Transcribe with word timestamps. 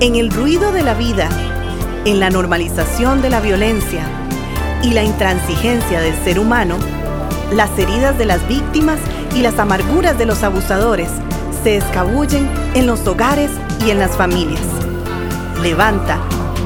En 0.00 0.16
el 0.16 0.30
ruido 0.32 0.72
de 0.72 0.82
la 0.82 0.94
vida, 0.94 1.28
en 2.04 2.18
la 2.18 2.28
normalización 2.28 3.22
de 3.22 3.30
la 3.30 3.40
violencia 3.40 4.02
y 4.82 4.90
la 4.90 5.04
intransigencia 5.04 6.00
del 6.00 6.16
ser 6.24 6.40
humano, 6.40 6.76
las 7.52 7.70
heridas 7.78 8.18
de 8.18 8.26
las 8.26 8.46
víctimas 8.48 8.98
y 9.34 9.42
las 9.42 9.60
amarguras 9.60 10.18
de 10.18 10.26
los 10.26 10.42
abusadores 10.42 11.08
se 11.62 11.76
escabullen 11.76 12.50
en 12.74 12.88
los 12.88 13.06
hogares 13.06 13.50
y 13.86 13.90
en 13.90 14.00
las 14.00 14.16
familias. 14.16 14.60
Levanta, 15.62 16.18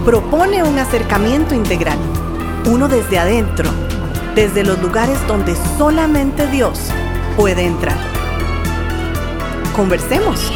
propone 0.07 0.63
un 0.63 0.79
acercamiento 0.79 1.55
integral, 1.55 1.99
uno 2.65 2.89
desde 2.89 3.19
adentro, 3.19 3.69
desde 4.35 4.65
los 4.65 4.81
lugares 4.81 5.19
donde 5.29 5.55
solamente 5.77 6.47
Dios 6.47 6.79
puede 7.37 7.67
entrar. 7.67 8.16
Conversemos. 9.77 10.51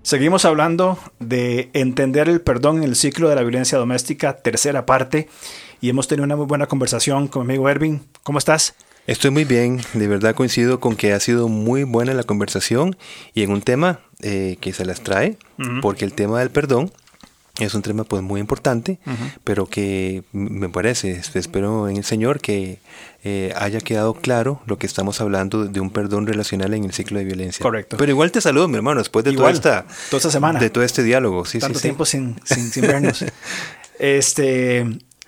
Seguimos 0.00 0.46
hablando 0.46 0.98
de 1.18 1.68
entender 1.74 2.30
el 2.30 2.40
perdón 2.40 2.78
en 2.78 2.84
el 2.84 2.96
ciclo 2.96 3.28
de 3.28 3.36
la 3.36 3.42
violencia 3.42 3.76
doméstica, 3.76 4.38
tercera 4.38 4.86
parte, 4.86 5.28
y 5.82 5.90
hemos 5.90 6.08
tenido 6.08 6.24
una 6.24 6.36
muy 6.36 6.46
buena 6.46 6.68
conversación 6.68 7.28
con 7.28 7.46
mi 7.46 7.52
amigo 7.52 7.68
Ervin. 7.68 8.00
¿Cómo 8.22 8.38
estás? 8.38 8.74
Estoy 9.06 9.30
muy 9.30 9.44
bien, 9.44 9.82
de 9.92 10.08
verdad 10.08 10.34
coincido 10.34 10.80
con 10.80 10.96
que 10.96 11.12
ha 11.12 11.20
sido 11.20 11.48
muy 11.48 11.84
buena 11.84 12.14
la 12.14 12.22
conversación 12.22 12.96
y 13.34 13.42
en 13.42 13.52
un 13.52 13.60
tema 13.60 14.00
eh, 14.22 14.56
que 14.62 14.72
se 14.72 14.86
las 14.86 15.02
trae, 15.02 15.36
porque 15.82 16.06
el 16.06 16.14
tema 16.14 16.38
del 16.38 16.50
perdón 16.50 16.92
es 17.64 17.74
un 17.74 17.82
tema 17.82 18.04
pues 18.04 18.22
muy 18.22 18.40
importante, 18.40 18.98
pero 19.44 19.66
que 19.66 20.22
me 20.32 20.68
parece, 20.68 21.20
espero 21.34 21.88
en 21.88 21.96
el 21.96 22.04
Señor 22.04 22.40
que 22.40 22.78
eh, 23.22 23.52
haya 23.56 23.80
quedado 23.80 24.14
claro 24.14 24.62
lo 24.66 24.78
que 24.78 24.86
estamos 24.86 25.20
hablando 25.20 25.66
de 25.66 25.80
un 25.80 25.90
perdón 25.90 26.26
relacional 26.26 26.72
en 26.74 26.84
el 26.84 26.92
ciclo 26.92 27.18
de 27.18 27.24
violencia. 27.24 27.62
Correcto. 27.62 27.96
Pero 27.98 28.10
igual 28.10 28.32
te 28.32 28.40
saludo, 28.40 28.66
mi 28.68 28.76
hermano, 28.76 29.00
después 29.00 29.24
de 29.24 29.32
toda 29.32 29.50
esta, 29.50 29.84
toda 30.08 30.18
esta 30.18 30.30
semana, 30.30 30.58
de 30.58 30.70
todo 30.70 30.84
este 30.84 31.02
diálogo. 31.02 31.44
Sí, 31.44 31.58
Tanto 31.58 31.78
sí, 31.78 31.82
tiempo 31.82 32.04
sin, 32.04 32.40
sin, 32.44 32.70
sin 32.70 32.82
vernos. 32.86 33.24
este, 33.98 34.86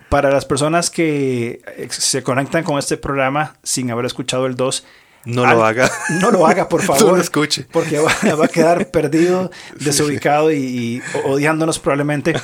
para 0.08 0.30
las 0.30 0.44
personas 0.44 0.90
que 0.90 1.60
se 1.90 2.22
conectan 2.22 2.64
con 2.64 2.78
este 2.78 2.96
programa 2.96 3.56
sin 3.62 3.90
haber 3.90 4.06
escuchado 4.06 4.46
el 4.46 4.56
2, 4.56 4.84
no 5.24 5.46
lo 5.46 5.64
haga. 5.64 5.90
No 6.20 6.30
lo 6.30 6.46
haga, 6.46 6.68
por 6.68 6.82
favor. 6.84 7.02
no 7.02 7.16
lo 7.16 7.22
escuche. 7.22 7.66
Porque 7.70 7.98
va, 7.98 8.12
va, 8.36 8.44
a 8.44 8.48
quedar 8.48 8.90
perdido, 8.90 9.50
desubicado 9.78 10.52
Y, 10.52 10.56
y, 10.56 11.02
odiándonos 11.24 11.78
probablemente. 11.78 12.34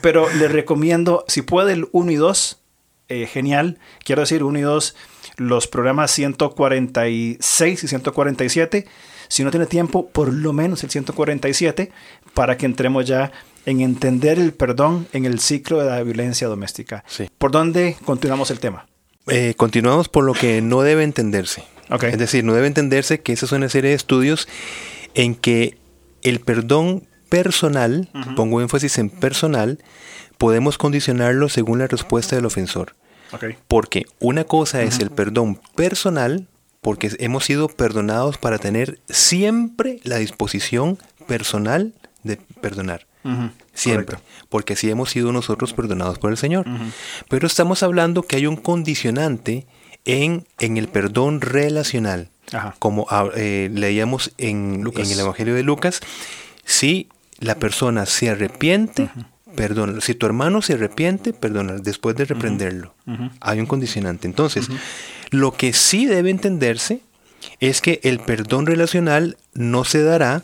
Pero 0.00 0.28
le 0.34 0.48
recomiendo, 0.48 1.24
si 1.28 1.42
puede, 1.42 1.72
el 1.72 1.88
1 1.92 2.10
y 2.10 2.16
2, 2.16 2.58
eh, 3.08 3.26
genial. 3.26 3.78
Quiero 4.04 4.22
decir, 4.22 4.42
1 4.42 4.58
y 4.58 4.62
2, 4.62 4.96
los 5.36 5.66
programas 5.66 6.10
146 6.12 7.84
y 7.84 7.88
147. 7.88 8.86
Si 9.28 9.44
no 9.44 9.50
tiene 9.50 9.66
tiempo, 9.66 10.08
por 10.08 10.32
lo 10.32 10.52
menos 10.52 10.82
el 10.84 10.90
147, 10.90 11.90
para 12.34 12.56
que 12.56 12.66
entremos 12.66 13.06
ya 13.06 13.32
en 13.64 13.80
entender 13.80 14.38
el 14.38 14.52
perdón 14.52 15.06
en 15.12 15.24
el 15.24 15.40
ciclo 15.40 15.78
de 15.78 15.90
la 15.90 16.02
violencia 16.02 16.48
doméstica. 16.48 17.04
Sí. 17.06 17.30
¿Por 17.38 17.50
dónde 17.50 17.96
continuamos 18.04 18.50
el 18.50 18.60
tema? 18.60 18.86
Eh, 19.28 19.54
continuamos 19.56 20.08
por 20.08 20.24
lo 20.24 20.34
que 20.34 20.60
no 20.60 20.82
debe 20.82 21.04
entenderse. 21.04 21.64
Okay. 21.90 22.10
Es 22.10 22.18
decir, 22.18 22.44
no 22.44 22.54
debe 22.54 22.66
entenderse 22.66 23.20
que 23.20 23.32
esa 23.32 23.46
es 23.46 23.52
una 23.52 23.68
serie 23.68 23.90
de 23.90 23.96
estudios 23.96 24.48
en 25.14 25.34
que 25.34 25.78
el 26.22 26.40
perdón 26.40 27.06
personal, 27.28 28.08
uh 28.14 28.18
-huh. 28.18 28.34
pongo 28.34 28.60
énfasis 28.60 28.98
en 28.98 29.10
personal, 29.10 29.78
podemos 30.38 30.78
condicionarlo 30.78 31.48
según 31.48 31.78
la 31.78 31.86
respuesta 31.86 32.36
del 32.36 32.46
ofensor. 32.46 32.94
Okay. 33.32 33.56
Porque 33.68 34.06
una 34.18 34.44
cosa 34.44 34.78
uh 34.78 34.82
-huh. 34.82 34.88
es 34.88 34.98
el 34.98 35.10
perdón 35.10 35.60
personal, 35.74 36.48
porque 36.80 37.10
hemos 37.18 37.44
sido 37.44 37.68
perdonados 37.68 38.38
para 38.38 38.58
tener 38.58 39.00
siempre 39.08 40.00
la 40.02 40.16
disposición 40.16 40.98
personal 41.26 41.94
de 42.24 42.38
perdonar. 42.60 43.06
Uh 43.24 43.28
-huh. 43.30 43.50
Siempre. 43.74 44.16
Correcto. 44.16 44.46
Porque 44.48 44.72
así 44.74 44.90
hemos 44.90 45.10
sido 45.10 45.32
nosotros 45.32 45.72
perdonados 45.72 46.18
por 46.18 46.30
el 46.30 46.36
Señor. 46.36 46.66
Uh 46.66 46.72
-huh. 46.72 46.92
Pero 47.28 47.46
estamos 47.46 47.82
hablando 47.82 48.22
que 48.22 48.36
hay 48.36 48.46
un 48.46 48.56
condicionante 48.56 49.66
en, 50.04 50.46
en 50.58 50.76
el 50.76 50.88
perdón 50.88 51.40
relacional. 51.40 52.28
Ajá. 52.52 52.74
Como 52.78 53.06
eh, 53.36 53.70
leíamos 53.72 54.32
en, 54.38 54.84
en, 54.94 55.10
el 55.10 55.20
Evangelio 55.20 55.54
de 55.54 55.62
Lucas, 55.62 56.00
si 56.64 57.08
la 57.38 57.54
persona 57.56 58.06
se 58.06 58.30
arrepiente, 58.30 59.04
uh 59.04 59.06
-huh. 59.06 59.54
perdona. 59.56 60.00
Si 60.00 60.14
tu 60.14 60.26
hermano 60.26 60.60
se 60.60 60.74
arrepiente, 60.74 61.32
perdona, 61.32 61.74
después 61.74 62.16
de 62.16 62.24
reprenderlo. 62.24 62.94
Hay 63.40 63.60
un 63.60 63.66
condicionante. 63.66 64.26
Entonces, 64.26 64.68
lo 65.30 65.52
que 65.52 65.72
sí 65.72 66.06
debe 66.06 66.30
entenderse 66.30 67.00
es 67.60 67.80
que 67.80 68.00
el 68.02 68.20
perdón 68.20 68.66
relacional 68.66 69.36
no 69.54 69.84
se 69.84 70.02
dará 70.02 70.42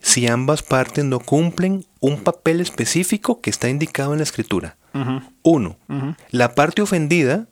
si 0.00 0.26
ambas 0.26 0.62
partes 0.62 1.04
no 1.04 1.18
cumplen 1.18 1.84
un 2.00 2.22
papel 2.22 2.60
específico 2.60 3.40
que 3.40 3.50
está 3.50 3.68
indicado 3.68 4.12
en 4.12 4.18
la 4.18 4.24
escritura. 4.24 4.76
Uh 4.94 4.98
-huh. 4.98 5.22
Uno, 5.42 5.76
uh 5.88 5.94
-huh. 5.94 6.16
la 6.30 6.54
parte 6.54 6.82
ofendida 6.82 7.46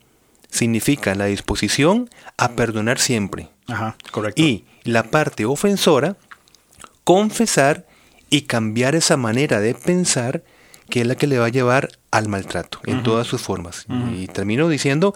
significa 0.50 1.14
la 1.14 1.26
disposición 1.26 2.08
a 2.36 2.52
perdonar 2.52 2.98
siempre. 2.98 3.48
Ajá, 3.66 3.96
correcto. 4.10 4.40
Y 4.40 4.64
la 4.84 5.02
parte 5.04 5.44
ofensora, 5.44 6.16
confesar 7.04 7.86
y 8.30 8.42
cambiar 8.42 8.94
esa 8.94 9.16
manera 9.16 9.60
de 9.60 9.74
pensar 9.74 10.42
que 10.88 11.00
es 11.00 11.06
la 11.06 11.16
que 11.16 11.26
le 11.26 11.38
va 11.38 11.46
a 11.46 11.50
llevar 11.50 11.88
al 12.12 12.28
maltrato 12.28 12.78
en 12.86 12.96
uh 12.96 13.00
-huh. 13.00 13.02
todas 13.02 13.26
sus 13.26 13.42
formas. 13.42 13.86
Uh 13.88 13.94
-huh. 13.94 14.22
Y 14.22 14.26
termino 14.28 14.68
diciendo 14.68 15.14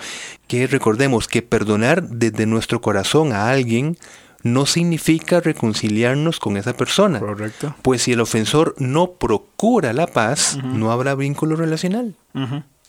que 0.48 0.66
recordemos 0.66 1.28
que 1.28 1.42
perdonar 1.42 2.02
desde 2.08 2.46
nuestro 2.46 2.80
corazón 2.80 3.32
a 3.32 3.50
alguien 3.50 3.96
no 4.42 4.66
significa 4.66 5.40
reconciliarnos 5.40 6.38
con 6.38 6.56
esa 6.56 6.74
persona. 6.74 7.18
Correcto. 7.20 7.74
Pues 7.82 8.02
si 8.02 8.12
el 8.12 8.20
ofensor 8.20 8.74
no 8.78 9.12
procura 9.12 9.92
la 9.92 10.06
paz, 10.06 10.56
Uh 10.56 10.60
-huh. 10.60 10.72
no 10.74 10.92
habrá 10.92 11.14
vínculo 11.14 11.56
relacional. 11.56 12.14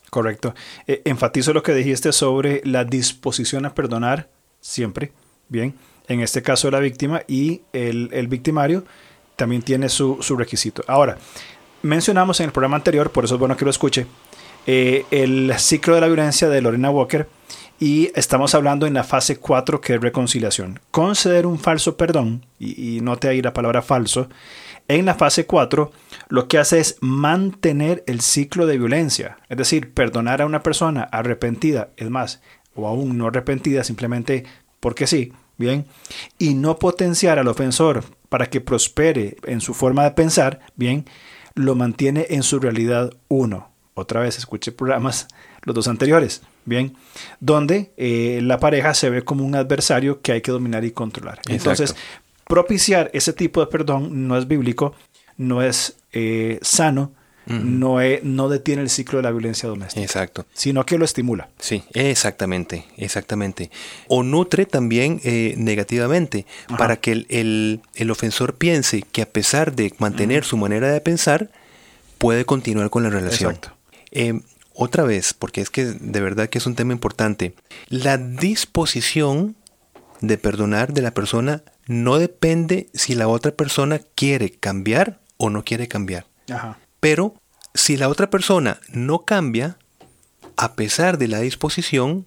Correcto. 0.09 0.53
Eh, 0.88 1.01
enfatizo 1.06 1.53
lo 1.53 1.63
que 1.63 1.73
dijiste 1.73 2.12
sobre 2.12 2.62
la 2.66 2.84
disposición 2.84 3.66
a 3.66 3.73
perdonar 3.73 4.28
siempre. 4.59 5.12
Bien. 5.47 5.73
En 6.07 6.19
este 6.19 6.41
caso 6.41 6.69
la 6.72 6.79
víctima 6.79 7.22
y 7.28 7.62
el, 7.73 8.09
el 8.12 8.28
victimario 8.28 8.83
también 9.38 9.62
tiene 9.62 9.88
su, 9.89 10.18
su, 10.22 10.35
requisito. 10.35 10.83
Ahora, 10.88 11.18
mencionamos 11.81 12.39
en 12.41 12.47
el 12.47 12.51
programa 12.51 12.75
anterior, 12.78 13.12
por 13.12 13.23
eso 13.25 13.35
es 13.35 13.39
bueno 13.39 13.56
que 13.56 13.66
lo 13.66 13.72
escuche, 13.72 14.06
eh, 14.68 15.06
el 15.12 15.53
ciclo 15.57 15.95
de 15.95 16.01
la 16.01 16.07
violencia 16.07 16.50
de 16.50 16.62
Lorena 16.62 16.91
Walker 16.91 17.28
y 17.81 18.12
estamos 18.14 18.53
hablando 18.53 18.86
en 18.86 18.94
la 18.94 19.03
fase 19.03 19.38
4 19.38 19.81
que 19.81 19.96
es 19.96 20.02
reconciliación. 20.02 20.80
Conceder 20.92 21.47
un 21.47 21.58
falso 21.58 21.97
perdón, 21.97 22.46
y, 22.59 22.97
y 22.97 23.02
note 23.02 23.28
ahí 23.28 23.42
la 23.42 23.53
palabra 23.53 23.81
falso, 23.81 24.30
en 24.88 25.06
la 25.06 25.16
fase 25.16 25.47
4 25.47 25.92
lo 26.30 26.47
que 26.47 26.59
hace 26.59 26.80
es 26.80 26.97
mantener 27.02 28.03
el 28.06 28.22
ciclo 28.22 28.68
de 28.68 28.78
violencia, 28.78 29.40
es 29.50 29.58
decir, 29.58 29.96
perdonar 29.96 30.44
a 30.44 30.46
una 30.46 30.62
persona 30.62 31.02
arrepentida, 31.12 31.90
es 31.97 32.12
más, 32.12 32.44
o 32.75 32.88
aún 32.88 33.18
no 33.18 33.25
arrepentida, 33.25 33.84
simplemente 33.84 34.46
porque 34.80 35.08
sí, 35.08 35.34
bien, 35.58 35.88
y 36.38 36.53
no 36.53 36.78
potenciar 36.78 37.40
al 37.40 37.48
ofensor 37.48 38.03
para 38.30 38.46
que 38.46 38.62
prospere 38.62 39.38
en 39.46 39.59
su 39.59 39.74
forma 39.74 40.03
de 40.03 40.12
pensar, 40.12 40.59
bien, 40.75 41.06
lo 41.56 41.74
mantiene 41.74 42.28
en 42.30 42.44
su 42.44 42.59
realidad 42.59 43.12
uno. 43.28 43.72
Otra 43.96 44.22
vez 44.22 44.38
escuche 44.38 44.72
programas, 44.72 45.28
los 45.63 45.75
dos 45.75 45.88
anteriores, 45.88 46.44
bien, 46.66 46.96
donde 47.40 47.92
eh, 47.98 48.40
la 48.44 48.60
pareja 48.60 48.94
se 48.94 49.10
ve 49.10 49.24
como 49.24 49.46
un 49.46 49.56
adversario 49.56 50.22
que 50.22 50.34
hay 50.34 50.42
que 50.42 50.52
dominar 50.52 50.84
y 50.86 50.92
controlar. 50.92 51.40
Exacto. 51.40 51.54
Entonces, 51.54 51.96
propiciar 52.48 53.10
ese 53.14 53.34
tipo 53.34 53.62
de 53.62 53.68
perdón 53.68 54.28
no 54.28 54.38
es 54.38 54.48
bíblico, 54.48 54.94
no 55.38 55.62
es 55.62 55.96
eh, 56.12 56.60
sano, 56.62 57.14
uh 57.48 57.54
-huh. 57.54 57.64
no, 57.64 58.02
es, 58.02 58.24
no, 58.24 58.50
detiene 58.50 58.82
el 58.82 58.90
ciclo 58.90 59.18
de 59.18 59.24
la 59.24 59.32
violencia 59.32 59.68
doméstica. 59.68 60.02
Exacto. 60.02 60.46
Sino 60.54 60.86
que 60.86 60.98
lo 60.98 61.06
estimula. 61.06 61.50
Sí, 61.60 61.84
exactamente, 61.94 62.86
exactamente. 62.98 63.72
O 64.07 64.24
nutre 64.24 64.66
también 64.66 65.19
eh, 65.24 65.56
negativamente 65.57 66.46
Ajá. 66.68 66.78
para 66.78 66.98
que 66.98 67.12
el, 67.14 67.25
el, 67.30 67.81
el, 67.96 68.12
ofensor 68.12 68.56
piense 68.56 69.02
que 69.02 69.22
a 69.22 69.30
pesar 69.30 69.74
de 69.74 69.94
mantener 69.98 70.42
uh 70.42 70.46
-huh. 70.46 70.50
su 70.50 70.57
manera 70.57 70.92
de 70.92 71.02
pensar, 71.02 71.50
puede 72.18 72.46
continuar 72.46 72.90
con 72.90 73.04
la 73.04 73.10
relación. 73.10 73.56
Exacto. 73.56 73.78
Eh, 74.12 74.40
otra 74.81 75.04
vez, 75.04 75.33
porque 75.33 75.62
es 75.62 75.69
que 75.69 75.86
de 75.86 76.22
verdad 76.22 76.50
que 76.50 76.57
es 76.57 76.66
un 76.66 76.75
tema 76.75 76.94
importante, 76.94 77.54
la 77.89 78.18
disposición 78.18 79.56
de 80.22 80.38
perdonar 80.38 80.94
de 80.94 81.01
la 81.01 81.13
persona 81.13 81.63
no 81.88 82.18
depende 82.18 82.89
si 82.94 83.16
la 83.16 83.28
otra 83.28 83.51
persona 83.51 84.00
quiere 84.16 84.50
cambiar 84.51 85.19
o 85.38 85.50
no 85.50 85.63
quiere 85.63 85.88
cambiar. 85.88 86.25
Ajá. 86.50 86.80
Pero 87.00 87.36
si 87.74 87.98
la 87.98 88.07
otra 88.10 88.30
persona 88.30 88.80
no 88.92 89.19
cambia, 89.25 89.78
a 90.57 90.74
pesar 90.74 91.18
de 91.18 91.28
la 91.28 91.39
disposición, 91.39 92.25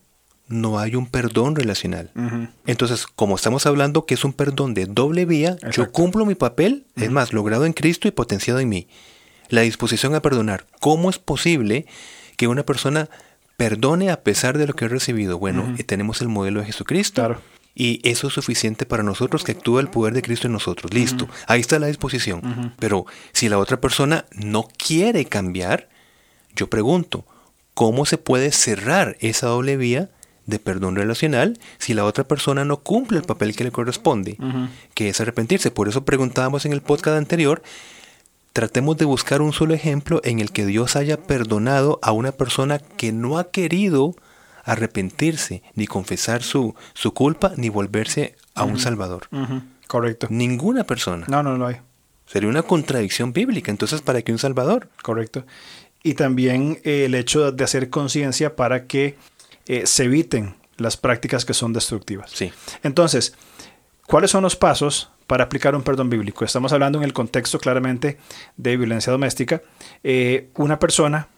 no 0.49 0.79
hay 0.79 0.95
un 0.95 1.07
perdón 1.07 1.57
relacional. 1.57 2.11
Uh 2.15 2.21
-huh. 2.21 2.49
Entonces, 2.67 3.07
como 3.07 3.35
estamos 3.37 3.67
hablando 3.67 4.05
que 4.07 4.15
es 4.15 4.25
un 4.25 4.33
perdón 4.33 4.75
de 4.75 4.87
doble 4.87 5.25
vía, 5.25 5.51
Exacto. 5.53 5.77
yo 5.77 5.91
cumplo 5.93 6.27
mi 6.27 6.35
papel, 6.35 6.73
Uh 6.97 7.01
-huh. 7.01 7.05
es 7.05 7.11
más, 7.11 7.33
logrado 7.33 7.65
en 7.65 7.73
Cristo 7.73 8.07
y 8.09 8.11
potenciado 8.13 8.61
en 8.61 8.69
mí. 8.69 8.87
La 9.49 9.63
disposición 9.63 10.15
a 10.15 10.21
perdonar. 10.21 10.67
¿Cómo 10.81 11.11
es 11.11 11.19
posible 11.19 11.87
que 12.37 12.49
una 12.49 12.65
persona 12.65 13.09
perdone 13.57 14.11
a 14.11 14.23
pesar 14.23 14.59
de 14.59 14.67
lo 14.67 14.75
que 14.75 14.87
he 14.87 14.89
recibido. 14.89 15.39
Bueno, 15.39 15.75
tenemos 15.87 16.21
el 16.21 16.29
modelo 16.29 16.61
de 16.61 16.67
Jesucristo. 16.67 17.23
Claro. 17.23 17.41
Y 17.77 18.01
eso 18.09 18.29
es 18.29 18.35
suficiente 18.35 18.87
para 18.87 19.03
nosotros 19.03 19.43
que 19.43 19.53
actúa 19.53 19.81
el 19.81 19.89
poder 19.89 20.15
de 20.15 20.23
Cristo 20.23 20.47
en 20.47 20.53
nosotros. 20.53 20.95
Listo, 20.95 21.29
ahí 21.49 21.61
está 21.61 21.79
la 21.81 21.89
disposición. 21.89 22.73
Pero 22.79 23.05
si 23.33 23.49
la 23.49 23.59
otra 23.59 23.81
persona 23.81 24.27
no 24.33 24.69
quiere 24.77 25.25
cambiar, 25.25 25.89
yo 26.55 26.71
pregunto, 26.71 27.27
¿cómo 27.75 28.07
se 28.07 28.17
puede 28.17 28.53
cerrar 28.53 29.17
esa 29.19 29.49
doble 29.49 29.77
vía 29.77 30.11
de 30.47 30.59
perdón 30.59 30.95
relacional 30.95 31.59
si 31.79 31.95
la 31.95 32.05
otra 32.05 32.25
persona 32.25 32.65
no 32.65 32.81
cumple 32.81 33.19
el 33.19 33.25
papel 33.25 33.57
que 33.57 33.65
le 33.65 33.73
corresponde, 33.73 34.39
que 34.95 35.09
es 35.09 35.21
arrepentirse? 35.21 35.73
Por 35.73 35.89
eso 35.89 36.05
preguntábamos 36.05 36.67
en 36.67 36.73
el 36.73 36.81
podcast 36.81 37.17
anterior, 37.17 37.61
tratemos 38.55 38.97
de 38.97 39.05
buscar 39.05 39.43
un 39.43 39.53
solo 39.53 39.75
ejemplo 39.75 40.21
en 40.23 40.39
el 40.39 40.53
que 40.53 40.65
Dios 40.65 40.95
haya 40.95 41.19
perdonado 41.19 41.99
a 42.03 42.13
una 42.13 42.33
persona 42.33 42.79
que 42.79 43.13
no 43.13 43.37
ha 43.37 43.51
querido 43.51 44.15
arrepentirse, 44.65 45.63
ni 45.75 45.89
confesar 45.89 46.43
su, 46.45 46.75
su 46.95 47.13
culpa, 47.13 47.53
ni 47.57 47.69
volverse 47.69 48.37
a 48.55 48.63
un 48.63 48.79
Salvador. 48.79 49.29
Correcto. 49.89 50.29
Ninguna 50.31 50.85
persona. 50.85 51.27
No, 51.29 51.43
no, 51.43 51.59
no 51.59 51.67
hay. 51.67 51.79
Sería 52.27 52.49
una 52.49 52.63
contradicción 52.63 53.33
bíblica. 53.33 53.73
Entonces, 53.73 54.01
¿para 54.03 54.23
qué 54.23 54.31
un 54.31 54.39
Salvador? 54.39 54.89
Correcto. 55.03 55.45
Y 56.05 56.15
también 56.15 56.79
eh, 56.85 57.07
el 57.07 57.17
hecho 57.17 57.51
de 57.51 57.65
hacer 57.65 57.91
conciencia 57.91 58.55
para 58.55 58.87
que 58.87 59.17
eh, 59.67 59.83
se 59.87 60.05
eviten 60.05 60.55
las 60.77 60.97
prácticas 60.97 61.45
que 61.45 61.55
son 61.55 61.73
destructivas. 61.73 62.31
Sí. 62.31 62.53
Entonces, 62.85 63.35
¿cuáles 64.07 64.31
son 64.31 64.45
los 64.45 64.55
pasos 64.55 65.11
para 65.27 65.45
aplicar 65.45 65.75
un 65.75 65.83
perdón 65.83 66.11
bíblico? 66.11 66.45
Estamos 66.45 66.73
hablando 66.73 66.99
en 66.99 67.05
el 67.05 67.13
contexto 67.13 67.59
claramente 67.59 68.19
de 68.57 68.77
violencia 68.77 69.13
doméstica. 69.13 69.63
Eh, 70.03 70.49
una 70.55 70.79
persona 70.79 71.29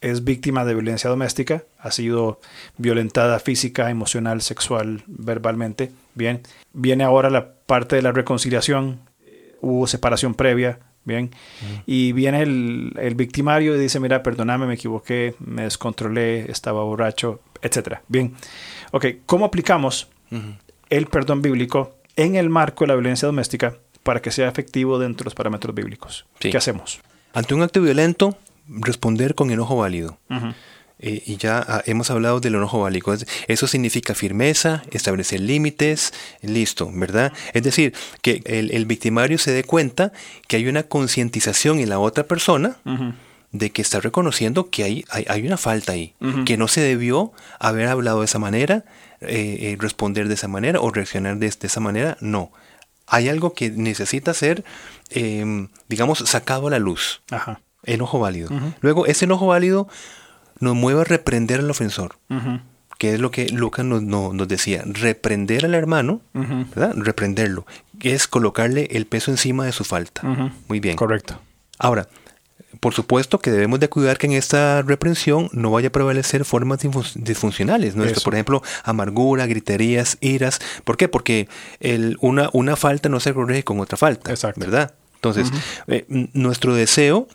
es 0.00 0.24
víctima 0.24 0.64
de 0.64 0.74
violencia 0.74 1.10
doméstica, 1.10 1.64
ha 1.78 1.90
sido 1.90 2.40
violentada 2.76 3.38
física, 3.40 3.90
emocional, 3.90 4.42
sexual, 4.42 5.02
verbalmente. 5.06 5.90
Bien, 6.14 6.42
viene 6.72 7.04
ahora 7.04 7.30
la 7.30 7.52
parte 7.66 7.96
de 7.96 8.02
la 8.02 8.12
reconciliación, 8.12 9.00
hubo 9.60 9.86
separación 9.86 10.34
previa, 10.34 10.78
bien, 11.04 11.30
y 11.86 12.12
viene 12.12 12.42
el, 12.42 13.14
victimario 13.16 13.76
y 13.76 13.80
dice, 13.80 14.00
mira, 14.00 14.22
perdóname, 14.22 14.66
me 14.66 14.74
equivoqué, 14.74 15.34
me 15.38 15.62
descontrolé, 15.62 16.50
estaba 16.50 16.82
borracho, 16.82 17.40
etcétera. 17.62 18.02
Bien, 18.08 18.34
ok, 18.92 19.06
¿cómo 19.24 19.46
aplicamos 19.46 20.08
el 20.90 21.06
perdón 21.06 21.42
bíblico 21.42 21.95
en 22.16 22.36
el 22.36 22.48
marco 22.48 22.84
de 22.84 22.88
la 22.88 22.94
violencia 22.94 23.26
doméstica 23.26 23.78
para 24.02 24.20
que 24.20 24.30
sea 24.30 24.48
efectivo 24.48 24.98
dentro 24.98 25.24
de 25.24 25.26
los 25.26 25.34
parámetros 25.34 25.74
bíblicos? 25.74 26.26
¿Qué 26.38 26.56
hacemos? 26.56 27.00
Ante 27.32 27.54
un 27.54 27.62
acto 27.62 27.82
violento, 27.82 28.36
responder 28.68 29.34
con 29.34 29.50
enojo 29.50 29.76
válido. 29.76 30.18
Eh, 30.98 31.22
y 31.26 31.36
ya 31.36 31.62
ah, 31.68 31.82
hemos 31.84 32.10
hablado 32.10 32.40
del 32.40 32.54
enojo 32.54 32.80
válido. 32.80 33.14
Eso 33.48 33.66
significa 33.66 34.14
firmeza, 34.14 34.82
establecer 34.90 35.40
límites, 35.40 36.14
listo, 36.40 36.90
¿verdad? 36.92 37.32
Es 37.52 37.62
decir, 37.62 37.92
que 38.22 38.42
el, 38.46 38.86
victimario 38.86 39.36
se 39.36 39.50
dé 39.50 39.64
cuenta 39.64 40.12
que 40.48 40.56
hay 40.56 40.68
una 40.68 40.84
concientización 40.84 41.80
en 41.80 41.90
la 41.90 41.98
otra 41.98 42.24
persona 42.24 42.76
de 43.58 43.70
que 43.70 43.82
está 43.82 44.00
reconociendo 44.00 44.70
que 44.70 44.84
hay, 44.84 45.04
hay, 45.10 45.46
una 45.46 45.56
falta 45.56 45.92
ahí, 45.92 46.14
que 46.44 46.56
no 46.56 46.68
se 46.68 46.80
debió 46.80 47.32
haber 47.58 47.88
hablado 47.88 48.20
de 48.20 48.26
esa 48.26 48.38
manera, 48.38 48.84
eh, 49.20 49.58
eh, 49.60 49.76
responder 49.78 50.28
de 50.28 50.34
esa 50.34 50.48
manera 50.48 50.80
o 50.80 50.90
reaccionar 50.90 51.38
de, 51.38 51.46
esa 51.46 51.80
manera. 51.80 52.16
No. 52.20 52.52
Hay 53.06 53.28
algo 53.28 53.54
que 53.54 53.70
necesita 53.70 54.34
ser, 54.34 54.64
em, 55.10 55.68
digamos, 55.88 56.18
sacado 56.18 56.66
a 56.66 56.70
la 56.70 56.78
luz. 56.78 57.22
Ajá. 57.30 57.60
Enojo 57.84 58.18
válido. 58.18 58.50
Luego, 58.80 59.06
ese 59.06 59.26
enojo 59.26 59.46
válido 59.46 59.88
nos 60.58 60.74
mueve 60.74 61.02
a 61.02 61.04
reprender 61.04 61.60
al 61.60 61.70
ofensor. 61.70 62.16
Que 62.98 63.14
es 63.14 63.20
lo 63.20 63.30
que 63.30 63.48
Lucas 63.48 63.84
nos, 63.84 64.02
nos 64.02 64.48
decía, 64.48 64.82
reprender 64.84 65.64
al 65.64 65.74
hermano, 65.74 66.20
¿verdad? 66.32 66.94
Reprenderlo, 66.96 67.66
que 68.00 68.14
es 68.14 68.26
colocarle 68.26 68.88
el 68.92 69.06
peso 69.06 69.30
encima 69.30 69.64
de 69.64 69.72
su 69.72 69.84
falta. 69.84 70.22
Muy 70.66 70.80
bien. 70.80 70.96
Correcto. 70.96 71.40
Ahora, 71.78 72.08
por 72.80 72.94
supuesto 72.94 73.38
que 73.38 73.50
debemos 73.50 73.80
de 73.80 73.88
cuidar 73.88 74.18
que 74.18 74.26
en 74.26 74.32
esta 74.32 74.82
reprensión 74.82 75.48
no 75.52 75.70
vaya 75.70 75.88
a 75.88 75.92
prevalecer 75.92 76.44
formas 76.44 76.80
disfuncionales, 77.14 77.96
¿no? 77.96 78.04
por 78.24 78.34
ejemplo, 78.34 78.62
amargura, 78.84 79.46
griterías, 79.46 80.18
iras. 80.20 80.60
¿Por 80.84 80.96
qué? 80.96 81.08
Porque 81.08 81.48
el, 81.80 82.16
una, 82.20 82.50
una 82.52 82.76
falta 82.76 83.08
no 83.08 83.20
se 83.20 83.34
corrige 83.34 83.64
con 83.64 83.80
otra 83.80 83.96
falta, 83.96 84.30
Exacto. 84.30 84.60
¿verdad? 84.60 84.94
Entonces, 85.16 85.50
eh, 85.88 86.04
nuestro 86.34 86.74
deseo 86.74 87.28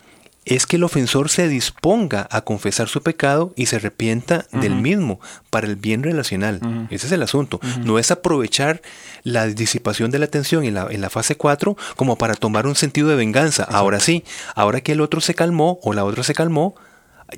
es 0.46 0.66
que 0.66 0.78
el 0.78 0.84
ofensor 0.84 1.30
se 1.30 1.48
disponga 1.48 2.28
a 2.32 2.42
confesar 2.42 2.88
su 2.88 3.04
pecado 3.04 3.54
y 3.56 3.68
se 3.68 3.76
arrepienta 3.76 4.48
del 4.52 4.76
mismo 4.76 5.20
para 5.52 5.68
el 5.68 5.76
bien 5.76 6.02
relacional. 6.02 6.88
Ese 6.90 7.06
es 7.06 7.12
el 7.12 7.22
asunto. 7.22 7.60
No 7.84 8.00
es 8.00 8.10
aprovechar 8.10 8.82
la 9.24 9.46
disipación 9.48 10.10
de 10.10 10.20
la 10.20 10.28
tensión 10.28 10.64
en 10.64 10.74
la, 10.74 10.88
en 10.90 11.02
la 11.02 11.10
fase 11.12 11.36
4 11.36 11.78
como 11.96 12.18
para 12.18 12.36
tomar 12.36 12.66
un 12.66 12.76
sentido 12.76 13.08
de 13.08 13.16
venganza. 13.16 13.64
Ahora 13.64 14.00
sí, 14.00 14.24
ahora 14.56 14.82
que 14.82 14.94
el 14.94 15.02
otro 15.02 15.22
se 15.22 15.36
calmó 15.36 15.80
o 15.84 15.94
la 15.94 16.06
otra 16.06 16.24
se 16.24 16.34
calmó, 16.34 16.76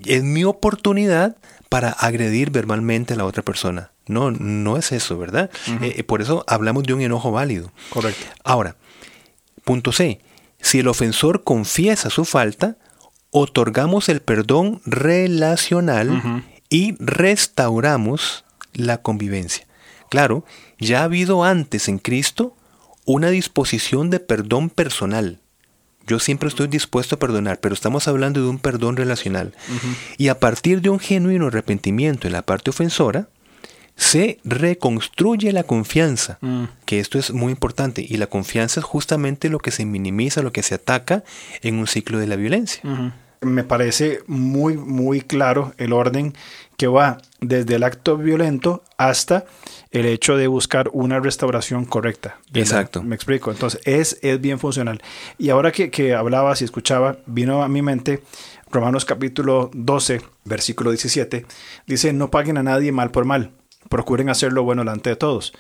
es 0.06 0.24
mi 0.24 0.46
oportunidad 0.46 1.36
para 1.68 1.90
agredir 1.90 2.52
verbalmente 2.52 3.16
a 3.16 3.18
la 3.18 3.26
otra 3.26 3.44
persona. 3.44 3.92
No, 4.08 4.32
no 4.32 4.78
es 4.78 4.92
eso, 4.92 5.18
¿verdad? 5.18 5.50
Eh, 5.82 5.96
eh, 5.98 6.04
por 6.04 6.22
eso 6.22 6.44
hablamos 6.48 6.84
de 6.84 6.94
un 6.94 7.02
enojo 7.02 7.32
válido. 7.32 7.72
Correcto. 7.90 8.26
Ahora, 8.44 8.76
punto 9.64 9.92
C. 9.92 10.20
Si 10.62 10.80
el 10.80 10.88
ofensor 10.88 11.44
confiesa 11.44 12.10
su 12.10 12.26
falta, 12.26 12.78
otorgamos 13.34 14.08
el 14.10 14.22
perdón 14.22 14.80
relacional 14.86 16.44
y 16.70 16.96
restauramos 17.00 18.46
la 18.74 19.02
convivencia. 19.02 19.66
Claro, 20.10 20.46
ya 20.80 21.02
ha 21.02 21.06
habido 21.06 21.44
antes 21.44 21.90
en 21.90 21.98
Cristo 21.98 22.56
una 23.06 23.32
disposición 23.32 24.12
de 24.12 24.20
perdón 24.20 24.70
personal. 24.70 25.40
Yo 26.06 26.20
siempre 26.20 26.48
estoy 26.48 26.68
dispuesto 26.68 27.16
a 27.16 27.20
perdonar, 27.20 27.60
pero 27.60 27.74
estamos 27.74 28.08
hablando 28.08 28.40
de 28.40 28.48
un 28.48 28.60
perdón 28.60 28.98
relacional. 28.98 29.56
Y 30.18 30.28
a 30.28 30.40
partir 30.40 30.82
de 30.82 30.90
un 30.90 31.00
genuino 31.00 31.48
arrepentimiento 31.48 32.28
en 32.28 32.34
la 32.34 32.44
parte 32.44 32.70
ofensora, 32.70 33.30
se 33.96 34.40
reconstruye 34.44 35.52
la 35.54 35.64
confianza, 35.64 36.38
mm. 36.42 36.64
que 36.86 37.00
esto 37.00 37.18
es 37.18 37.32
muy 37.32 37.52
importante, 37.52 38.06
y 38.08 38.18
la 38.18 38.28
confianza 38.28 38.80
es 38.80 38.86
justamente 38.86 39.50
lo 39.50 39.60
que 39.60 39.72
se 39.72 39.86
minimiza, 39.86 40.42
lo 40.42 40.52
que 40.52 40.64
se 40.64 40.76
ataca 40.76 41.24
en 41.62 41.76
un 41.76 41.88
ciclo 41.88 42.20
de 42.20 42.28
la 42.28 42.36
violencia 42.36 42.82
me 43.44 43.64
parece 43.64 44.22
muy, 44.28 44.78
muy 44.78 45.22
claro 45.22 45.74
el 45.78 45.94
orden 45.94 46.34
que 46.78 46.88
va 46.88 47.20
desde 47.40 47.76
el 47.76 47.84
acto 47.84 48.18
violento 48.18 48.84
hasta 48.98 49.46
el 49.92 50.06
hecho 50.06 50.36
de 50.36 50.48
buscar 50.48 50.90
una 50.92 51.20
restauración 51.20 51.86
correcta. 51.86 52.40
Exacto. 52.54 53.04
me 53.04 53.16
explico. 53.16 53.52
Entonces, 53.52 53.80
es, 53.86 54.18
es 54.22 54.42
bien 54.42 54.60
funcional. 54.60 55.02
Y 55.38 55.50
ahora 55.50 55.72
que, 55.72 55.92
que 55.92 56.16
hablabas 56.16 56.62
y 56.62 56.66
escuchaba, 56.66 57.18
vino 57.28 57.64
a 57.64 57.68
mi 57.68 57.82
mente 57.82 58.24
Romanos 58.72 59.06
capítulo 59.06 59.70
12, 59.74 60.22
versículo 60.46 60.90
17. 60.90 61.46
Dice, 61.86 62.12
no 62.12 62.32
paguen 62.32 62.58
a 62.58 62.64
nadie 62.64 62.92
mal 62.92 63.12
por 63.12 63.24
mal. 63.24 63.52
Procuren 63.90 64.30
hacer 64.30 64.54
lo 64.54 64.64
bueno 64.64 64.82
delante 64.82 65.10
de 65.10 65.16
todos. 65.16 65.54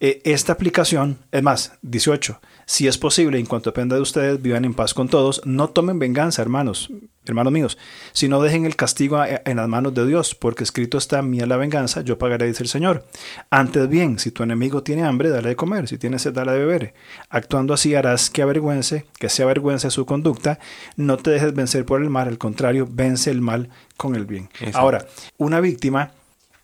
Eh, 0.00 0.20
esta 0.24 0.52
aplicación, 0.52 1.18
es 1.32 1.42
más, 1.42 1.72
18. 1.82 2.40
Si 2.66 2.86
es 2.86 2.98
posible, 2.98 3.38
en 3.38 3.46
cuanto 3.46 3.70
dependa 3.70 3.96
de 3.96 4.02
ustedes, 4.02 4.40
vivan 4.40 4.64
en 4.64 4.74
paz 4.74 4.94
con 4.94 5.08
todos. 5.08 5.42
No 5.44 5.70
tomen 5.70 5.98
venganza, 5.98 6.40
hermanos, 6.40 6.90
hermanos 7.26 7.52
míos, 7.52 7.78
sino 8.12 8.40
dejen 8.40 8.64
el 8.64 8.76
castigo 8.76 9.22
en 9.24 9.56
las 9.56 9.68
manos 9.68 9.94
de 9.94 10.06
Dios, 10.06 10.34
porque 10.34 10.64
escrito 10.64 10.98
está, 10.98 11.22
mía 11.22 11.46
la 11.46 11.56
venganza, 11.56 12.02
yo 12.02 12.18
pagaré, 12.18 12.46
dice 12.46 12.62
el 12.62 12.68
Señor. 12.68 13.06
Antes 13.50 13.88
bien, 13.88 14.18
si 14.18 14.30
tu 14.30 14.42
enemigo 14.42 14.82
tiene 14.82 15.04
hambre, 15.04 15.30
dale 15.30 15.50
de 15.50 15.56
comer, 15.56 15.88
si 15.88 15.98
tiene 15.98 16.18
sed, 16.18 16.32
dale 16.32 16.52
de 16.52 16.58
beber. 16.58 16.94
Actuando 17.28 17.74
así 17.74 17.94
harás 17.94 18.30
que 18.30 18.42
avergüence, 18.42 19.06
que 19.18 19.28
se 19.28 19.42
avergüence 19.42 19.90
su 19.90 20.06
conducta, 20.06 20.58
no 20.96 21.16
te 21.16 21.30
dejes 21.30 21.54
vencer 21.54 21.84
por 21.84 22.00
el 22.00 22.10
mal, 22.10 22.28
al 22.28 22.38
contrario, 22.38 22.86
vence 22.90 23.30
el 23.30 23.40
mal 23.40 23.68
con 23.96 24.14
el 24.14 24.26
bien. 24.26 24.48
Ahora, 24.74 25.06
una 25.38 25.60
víctima 25.60 26.12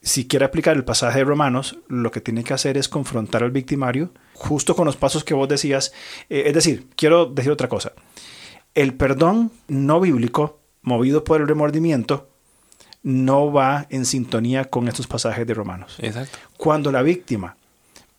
si 0.06 0.28
quiere 0.28 0.44
aplicar 0.44 0.76
el 0.76 0.84
pasaje 0.84 1.18
de 1.18 1.24
Romanos, 1.24 1.80
lo 1.88 2.12
que 2.12 2.20
tiene 2.20 2.44
que 2.44 2.54
hacer 2.54 2.78
es 2.78 2.88
confrontar 2.88 3.42
al 3.42 3.50
victimario 3.50 4.12
justo 4.34 4.76
con 4.76 4.86
los 4.86 4.96
pasos 4.96 5.24
que 5.24 5.34
vos 5.34 5.48
decías. 5.48 5.92
Eh, 6.30 6.44
es 6.46 6.54
decir, 6.54 6.86
quiero 6.94 7.26
decir 7.26 7.50
otra 7.50 7.68
cosa. 7.68 7.90
El 8.76 8.94
perdón 8.94 9.50
no 9.66 10.00
bíblico, 10.00 10.60
movido 10.82 11.24
por 11.24 11.40
el 11.40 11.48
remordimiento, 11.48 12.28
no 13.02 13.52
va 13.52 13.88
en 13.90 14.06
sintonía 14.06 14.66
con 14.66 14.86
estos 14.86 15.08
pasajes 15.08 15.44
de 15.44 15.54
Romanos. 15.54 15.96
Exacto. 15.98 16.38
Cuando 16.56 16.92
la 16.92 17.02
víctima 17.02 17.56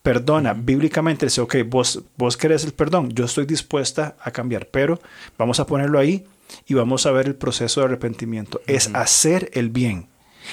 perdona 0.03 0.53
bíblicamente, 0.53 1.27
dice, 1.27 1.39
ok, 1.39 1.56
vos, 1.65 2.03
vos 2.17 2.36
querés 2.36 2.65
el 2.65 2.74
perdón, 2.74 3.12
yo 3.12 3.24
estoy 3.24 3.46
dispuesta 3.46 4.17
a 4.22 4.32
cambiar, 4.32 4.67
pero 4.67 5.00
vamos 5.38 5.62
a 5.62 5.65
ponerlo 5.65 6.00
ahí 6.00 6.25
y 6.65 6.74
vamos 6.74 7.06
a 7.06 7.12
ver 7.12 7.27
el 7.27 7.36
proceso 7.36 7.79
de 7.79 7.86
arrepentimiento. 7.86 8.60
Es 8.67 8.94
hacer 8.94 9.50
el 9.53 9.70
bien 9.70 10.10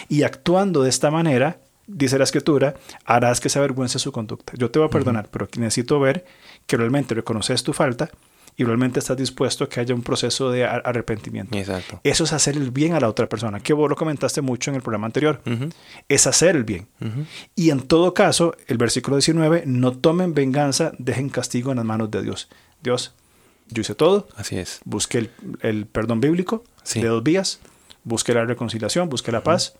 y 0.08 0.22
actuando 0.22 0.82
de 0.82 0.90
esta 0.90 1.10
manera, 1.10 1.58
dice 1.86 2.18
la 2.18 2.24
escritura, 2.24 2.74
harás 3.04 3.40
que 3.40 3.48
se 3.48 3.58
avergüence 3.58 3.98
su 3.98 4.12
conducta. 4.12 4.52
Yo 4.56 4.70
te 4.70 4.78
voy 4.78 4.88
a 4.88 4.90
perdonar, 4.90 5.28
pero 5.30 5.48
necesito 5.58 6.00
ver 6.00 6.24
que 6.66 6.76
realmente 6.76 7.14
reconoces 7.14 7.62
tu 7.62 7.72
falta 7.72 8.10
y 8.56 8.64
realmente 8.64 9.00
estás 9.00 9.16
dispuesto 9.16 9.64
a 9.64 9.68
que 9.68 9.80
haya 9.80 9.94
un 9.94 10.02
proceso 10.02 10.50
de 10.50 10.64
arrepentimiento. 10.64 11.56
Exacto. 11.58 12.00
Eso 12.04 12.24
es 12.24 12.32
hacer 12.32 12.56
el 12.56 12.70
bien 12.70 12.94
a 12.94 13.00
la 13.00 13.08
otra 13.08 13.28
persona, 13.28 13.60
que 13.60 13.72
vos 13.72 13.90
lo 13.90 13.96
comentaste 13.96 14.42
mucho 14.42 14.70
en 14.70 14.76
el 14.76 14.82
programa 14.82 15.06
anterior. 15.06 15.40
Es 16.08 16.26
hacer 16.26 16.54
el 16.56 16.64
bien. 16.64 16.86
Y 17.56 17.70
en 17.70 17.80
todo 17.80 18.14
caso, 18.14 18.54
el 18.66 18.78
versículo 18.78 19.16
19, 19.16 19.64
no 19.66 19.92
tomen 19.92 20.34
venganza, 20.34 20.92
dejen 20.98 21.30
castigo 21.30 21.72
en 21.72 21.78
las 21.78 21.86
manos 21.86 22.10
de 22.10 22.22
Dios. 22.22 22.48
Dios, 22.82 23.14
yo 23.68 23.80
hice 23.80 23.94
todo. 23.94 24.28
Así 24.36 24.56
es. 24.56 24.80
Busqué 24.84 25.30
el, 25.60 25.86
perdón 25.86 26.20
bíblico 26.20 26.64
de 26.94 27.06
dos 27.06 27.22
vías, 27.22 27.60
busqué 28.04 28.34
la 28.34 28.44
reconciliación, 28.44 29.08
busqué 29.08 29.32
la 29.32 29.42
paz. 29.42 29.74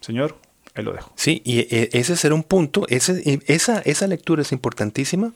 Señor, 0.00 0.38
ahí 0.74 0.84
lo 0.84 0.92
dejo. 0.92 1.12
Sí, 1.16 1.42
y 1.44 1.60
e, 1.60 1.90
ese 1.92 2.16
será 2.16 2.34
un 2.34 2.42
punto, 2.42 2.86
ese, 2.88 3.40
esa, 3.46 3.80
esa 3.80 4.06
lectura 4.06 4.42
es 4.42 4.52
importantísima 4.52 5.32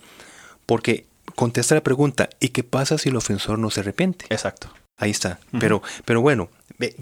porque 0.67 1.07
contesta 1.35 1.75
la 1.75 1.83
pregunta, 1.83 2.29
¿y 2.41 2.49
qué 2.49 2.65
pasa 2.65 2.99
si 2.99 3.09
el 3.09 3.17
ofensor 3.17 3.59
no 3.59 3.71
se 3.71 3.81
arrepiente? 3.81 4.27
Exacto. 4.31 4.73
Ahí 4.97 5.11
está. 5.11 5.41
pero, 5.59 5.83
pero 6.05 6.21
bueno, 6.21 6.49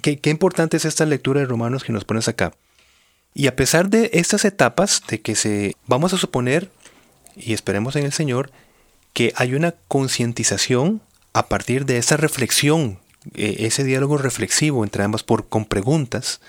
¿qué, 0.01 0.19
qué 0.19 0.31
importante 0.31 0.77
es 0.79 0.85
esta 0.85 1.05
lectura 1.05 1.41
de 1.41 1.47
Romanos 1.47 1.85
que 1.85 1.93
nos 1.93 2.05
pones 2.05 2.27
acá. 2.27 2.53
Y 3.35 3.47
a 3.47 3.57
pesar 3.57 3.89
de 3.89 4.11
estas 4.15 4.45
etapas, 4.45 5.03
de 5.09 5.21
que 5.21 5.35
se, 5.37 5.77
vamos 5.87 6.13
a 6.13 6.19
suponer, 6.19 6.71
y 7.37 7.53
esperemos 7.53 7.97
en 7.97 8.05
el 8.05 8.13
Señor, 8.13 8.51
que 9.13 9.33
hay 9.37 9.55
una 9.55 9.75
concientización 9.89 11.03
a 11.33 11.49
partir 11.49 11.87
de 11.87 11.99
esa 11.99 12.17
reflexión, 12.17 12.99
eh, 13.35 13.57
ese 13.61 13.85
diálogo 13.85 14.19
reflexivo 14.19 14.85
entre 14.85 15.03
ambas 15.03 15.23
por, 15.23 15.49
con 15.49 15.65
preguntas. 15.65 16.41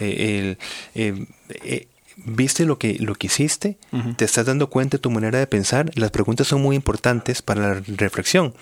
Eh, 0.00 0.56
eh, 0.94 1.86
¿Viste 2.22 2.66
lo 2.66 2.78
que, 2.78 2.98
lo 2.98 3.14
que 3.14 3.28
hiciste? 3.28 3.78
¿Te 4.16 4.26
estás 4.26 4.44
dando 4.44 4.68
cuenta 4.68 4.98
de 4.98 5.00
tu 5.00 5.10
manera 5.10 5.38
de 5.38 5.46
pensar? 5.46 5.90
Las 5.94 6.10
preguntas 6.10 6.48
son 6.48 6.60
muy 6.60 6.76
importantes 6.76 7.40
para 7.40 7.74
la 7.76 7.82
reflexión, 7.86 8.52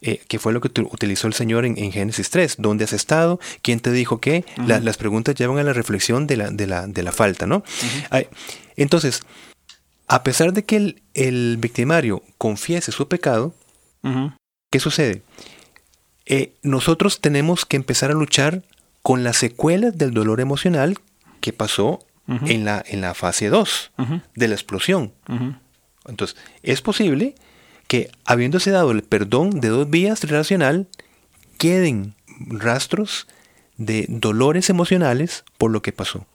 que 0.00 0.38
fue 0.38 0.54
lo 0.54 0.62
que 0.62 0.80
utilizó 0.80 1.26
el 1.26 1.34
Señor 1.34 1.66
en, 1.66 1.92
Génesis 1.92 2.30
3. 2.30 2.56
¿Dónde 2.58 2.84
has 2.84 2.94
estado? 2.94 3.38
¿Quién 3.60 3.80
te 3.80 3.92
dijo 3.92 4.18
qué? 4.18 4.46
las 4.56 4.96
preguntas 4.96 5.34
llevan 5.34 5.58
a 5.58 5.62
la 5.62 5.74
reflexión 5.74 6.26
de 6.26 6.38
la, 6.38 6.50
de 6.50 6.66
la, 6.66 6.86
de 6.86 7.02
la 7.02 7.12
falta, 7.12 7.46
¿no? 7.46 7.62
entonces, 8.76 9.22
a 10.08 10.22
pesar 10.22 10.52
de 10.52 10.64
que 10.64 10.94
el, 11.14 11.56
victimario 11.58 12.22
confiese 12.38 12.92
su 12.92 13.08
pecado, 13.08 13.54
¿qué 14.70 14.80
sucede? 14.80 15.22
Eh, 16.26 16.52
nosotros 16.62 17.20
tenemos 17.20 17.64
que 17.64 17.76
empezar 17.76 18.10
a 18.10 18.14
luchar 18.14 18.62
con 19.02 19.24
las 19.24 19.36
secuelas 19.36 19.98
del 19.98 20.14
dolor 20.14 20.40
emocional 20.40 20.98
que 21.40 21.52
pasó 21.52 22.00
en, 22.28 22.64
la, 22.64 22.82
en 22.86 23.00
la 23.00 23.14
fase 23.14 23.48
2 23.48 23.92
de 24.34 24.48
la 24.48 24.54
explosión. 24.54 25.12
Entonces, 26.06 26.36
es 26.62 26.80
posible 26.80 27.34
que 27.88 28.10
habiéndose 28.24 28.70
dado 28.70 28.90
el 28.90 29.02
perdón 29.02 29.60
de 29.60 29.68
dos 29.68 29.90
vías 29.90 30.22
relacional, 30.22 30.88
queden 31.58 32.14
rastros 32.38 33.26
de 33.76 34.06
dolores 34.08 34.70
emocionales 34.70 35.44
por 35.58 35.70
lo 35.70 35.82
que 35.82 35.92
pasó. 35.92 36.26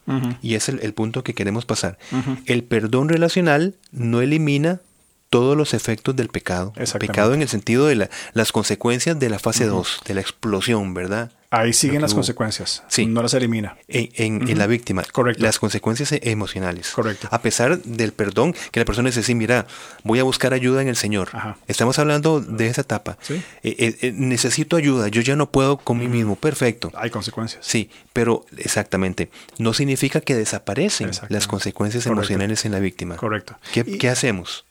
Y 0.42 0.56
es 0.56 0.70
el, 0.70 0.94
punto 0.94 1.24
que 1.24 1.34
queremos 1.34 1.66
pasar. 1.66 1.98
El 2.46 2.64
perdón 2.64 3.10
relacional 3.10 3.76
no 3.92 4.22
elimina 4.22 4.82
todos 5.30 5.58
los 5.58 5.74
efectos 5.74 6.16
del 6.16 6.30
pecado. 6.30 6.74
Pecado 7.00 7.34
en 7.34 7.42
el 7.42 7.50
sentido 7.50 7.88
de 7.88 8.10
las 8.34 8.52
consecuencias 8.52 9.20
de 9.20 9.30
la 9.30 9.40
fase 9.40 9.66
2, 9.66 10.02
de 10.06 10.14
la 10.14 10.22
explosión, 10.22 10.94
¿verdad? 10.94 11.32
Ahí 11.50 11.72
siguen 11.72 12.02
las 12.02 12.14
consecuencias. 12.14 12.84
Sí. 12.90 13.06
No 13.06 13.22
las 13.22 13.34
elimina. 13.34 13.78
En, 13.88 14.58
la 14.58 14.68
víctima. 14.68 15.04
Correcto. 15.10 15.42
Las 15.42 15.60
consecuencias 15.60 16.14
emocionales. 16.22 16.92
Correcto. 16.92 17.30
A 17.32 17.42
pesar 17.42 17.82
del 17.84 18.12
perdón, 18.12 18.54
que 18.72 18.82
la 18.82 18.86
persona 18.86 19.08
dice, 19.08 19.24
sí, 19.24 19.34
mira, 19.34 19.66
voy 20.04 20.20
a 20.20 20.24
buscar 20.24 20.54
ayuda 20.54 20.82
en 20.82 20.90
el 20.90 20.98
Señor. 20.98 21.30
Estamos 21.68 22.00
hablando 22.00 22.42
de 22.42 22.68
esa 22.68 22.82
etapa. 22.82 23.18
¿Sí? 23.22 23.36
Eh, 23.64 23.76
eh, 23.80 23.98
eh, 24.02 24.12
necesito 24.14 24.76
ayuda, 24.76 25.08
yo 25.08 25.22
ya 25.22 25.38
no 25.38 25.50
puedo 25.50 25.78
con 25.78 26.00
mí 26.00 26.10
mismo. 26.10 26.36
Perfecto. 26.36 26.92
Hay 26.96 27.10
consecuencias. 27.12 27.66
Sí, 27.66 27.90
pero 28.12 28.46
exactamente. 28.58 29.30
No 29.58 29.74
significa 29.74 30.20
que 30.20 30.36
desaparecen 30.36 31.12
las 31.30 31.48
consecuencias 31.48 32.06
emocionales 32.08 32.66
en 32.66 32.74
la 32.74 32.80
víctima. 32.80 33.16
Correcto. 33.16 33.58
¿Qué, 33.72 34.10
hacemos? 34.10 34.66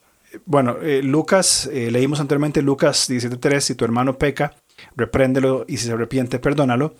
Bueno, 0.44 0.76
Lucas, 1.02 1.68
leímos 1.72 2.20
anteriormente 2.20 2.62
Lucas 2.62 3.08
17.3, 3.08 3.60
si 3.60 3.74
tu 3.74 3.84
hermano 3.84 4.18
peca, 4.18 4.54
repréndelo 4.94 5.64
y 5.66 5.78
si 5.78 5.86
se 5.86 5.92
arrepiente, 5.92 6.38
perdónalo. 6.38 6.94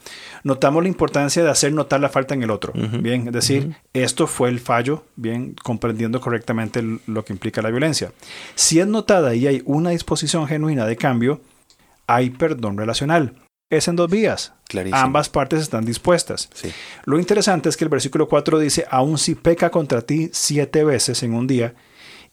Notamos 0.45 0.83
la 0.83 0.89
importancia 0.89 1.45
de 1.45 1.51
hacer 1.51 1.73
notar 1.73 2.01
la 2.01 2.09
falta 2.09 2.35
en 2.35 2.43
el 2.43 2.51
otro. 2.51 2.73
Bien, 2.75 3.27
es 3.27 3.33
decir, 3.33 3.77
esto 3.93 4.27
fue 4.27 4.49
el 4.49 4.61
fallo, 4.61 5.05
bien, 5.17 5.55
comprendiendo 5.63 6.21
correctamente 6.21 6.83
lo 7.07 7.25
que 7.25 7.33
implica 7.33 7.61
la 7.63 7.71
violencia. 7.71 8.13
Si 8.55 8.81
es 8.81 8.87
notada 8.87 9.35
y 9.35 9.47
hay 9.47 9.63
una 9.67 9.91
disposición 9.91 10.47
genuina 10.47 10.87
de 10.87 10.97
cambio, 10.97 11.41
hay 12.07 12.31
perdón 12.31 12.79
relacional. 12.79 13.35
Es 13.69 13.89
en 13.89 13.97
dos 13.97 14.09
vías. 14.09 14.53
Ambas 14.93 15.29
partes 15.29 15.61
están 15.61 15.85
dispuestas. 15.85 16.49
Lo 17.05 17.19
interesante 17.19 17.69
es 17.69 17.77
que 17.77 17.85
el 17.85 17.91
versículo 17.91 18.29
4 18.29 18.61
dice, 18.61 18.87
aun 18.89 19.19
si 19.19 19.35
peca 19.35 19.71
contra 19.71 20.03
ti 20.03 20.31
siete 20.33 20.85
veces 20.85 21.23
en 21.25 21.35
un 21.35 21.49
día 21.49 21.75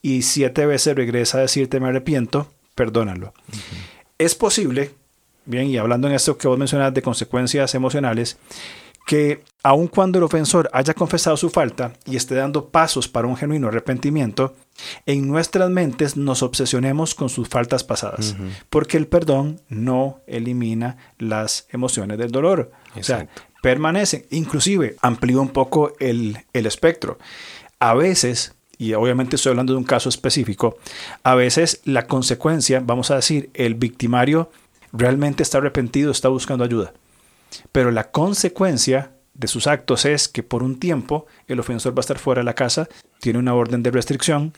y 0.03 0.21
siete 0.21 0.67
veces 0.67 0.95
regresa 0.95 1.39
a 1.39 1.41
decirte 1.41 1.79
me 1.79 1.87
arrepiento, 1.87 2.51
perdónalo. 2.75 3.33
Es 4.19 4.35
posible 4.35 4.91
bien, 5.45 5.67
y 5.67 5.77
hablando 5.77 6.07
en 6.07 6.13
esto 6.13 6.37
que 6.37 6.47
vos 6.47 6.57
mencionas 6.57 6.93
de 6.93 7.01
consecuencias 7.01 7.75
emocionales, 7.75 8.37
que 9.05 9.43
aun 9.63 9.87
cuando 9.87 10.17
el 10.17 10.23
ofensor 10.23 10.69
haya 10.71 10.93
confesado 10.93 11.35
su 11.35 11.49
falta 11.49 11.93
y 12.05 12.15
esté 12.15 12.35
dando 12.35 12.69
pasos 12.69 13.09
para 13.09 13.27
un 13.27 13.35
genuino 13.35 13.67
arrepentimiento, 13.67 14.55
en 15.05 15.27
nuestras 15.27 15.69
mentes 15.69 16.15
nos 16.15 16.41
obsesionemos 16.41 17.13
con 17.13 17.29
sus 17.29 17.49
faltas 17.49 17.83
pasadas, 17.83 18.35
porque 18.69 18.97
el 18.97 19.07
perdón 19.07 19.59
no 19.67 20.21
elimina 20.25 20.97
las 21.19 21.67
emociones 21.69 22.17
del 22.17 22.31
dolor. 22.31 22.71
O 22.95 23.03
sea, 23.03 23.27
permanecen. 23.61 24.25
Inclusive, 24.31 24.95
amplío 25.01 25.41
un 25.41 25.49
poco 25.49 25.93
el, 25.99 26.37
el 26.53 26.65
espectro. 26.65 27.17
A 27.79 27.93
veces, 27.93 28.55
y 28.83 28.93
obviamente 28.93 29.37
estoy 29.37 29.51
hablando 29.51 29.71
de 29.73 29.79
un 29.79 29.85
caso 29.85 30.09
específico, 30.09 30.77
a 31.23 31.35
veces 31.35 31.81
la 31.85 32.05
consecuencia, 32.05 32.81
vamos 32.83 33.11
a 33.11 33.15
decir, 33.15 33.49
el 33.53 33.75
victimario 33.75 34.51
realmente 34.91 35.41
está 35.41 35.59
arrepentido, 35.59 36.11
está 36.11 36.27
buscando 36.27 36.65
ayuda. 36.65 36.93
Pero 37.71 37.91
la 37.91 38.11
consecuencia 38.11 39.11
de 39.35 39.47
sus 39.47 39.67
actos 39.67 40.05
es 40.05 40.27
que 40.27 40.43
por 40.43 40.63
un 40.63 40.79
tiempo 40.79 41.25
el 41.47 41.61
ofensor 41.61 41.93
va 41.97 41.99
a 41.99 42.01
estar 42.01 42.19
fuera 42.19 42.41
de 42.41 42.45
la 42.45 42.55
casa, 42.55 42.89
tiene 43.21 43.39
una 43.39 43.53
orden 43.53 43.83
de 43.83 43.91
restricción, 43.91 44.53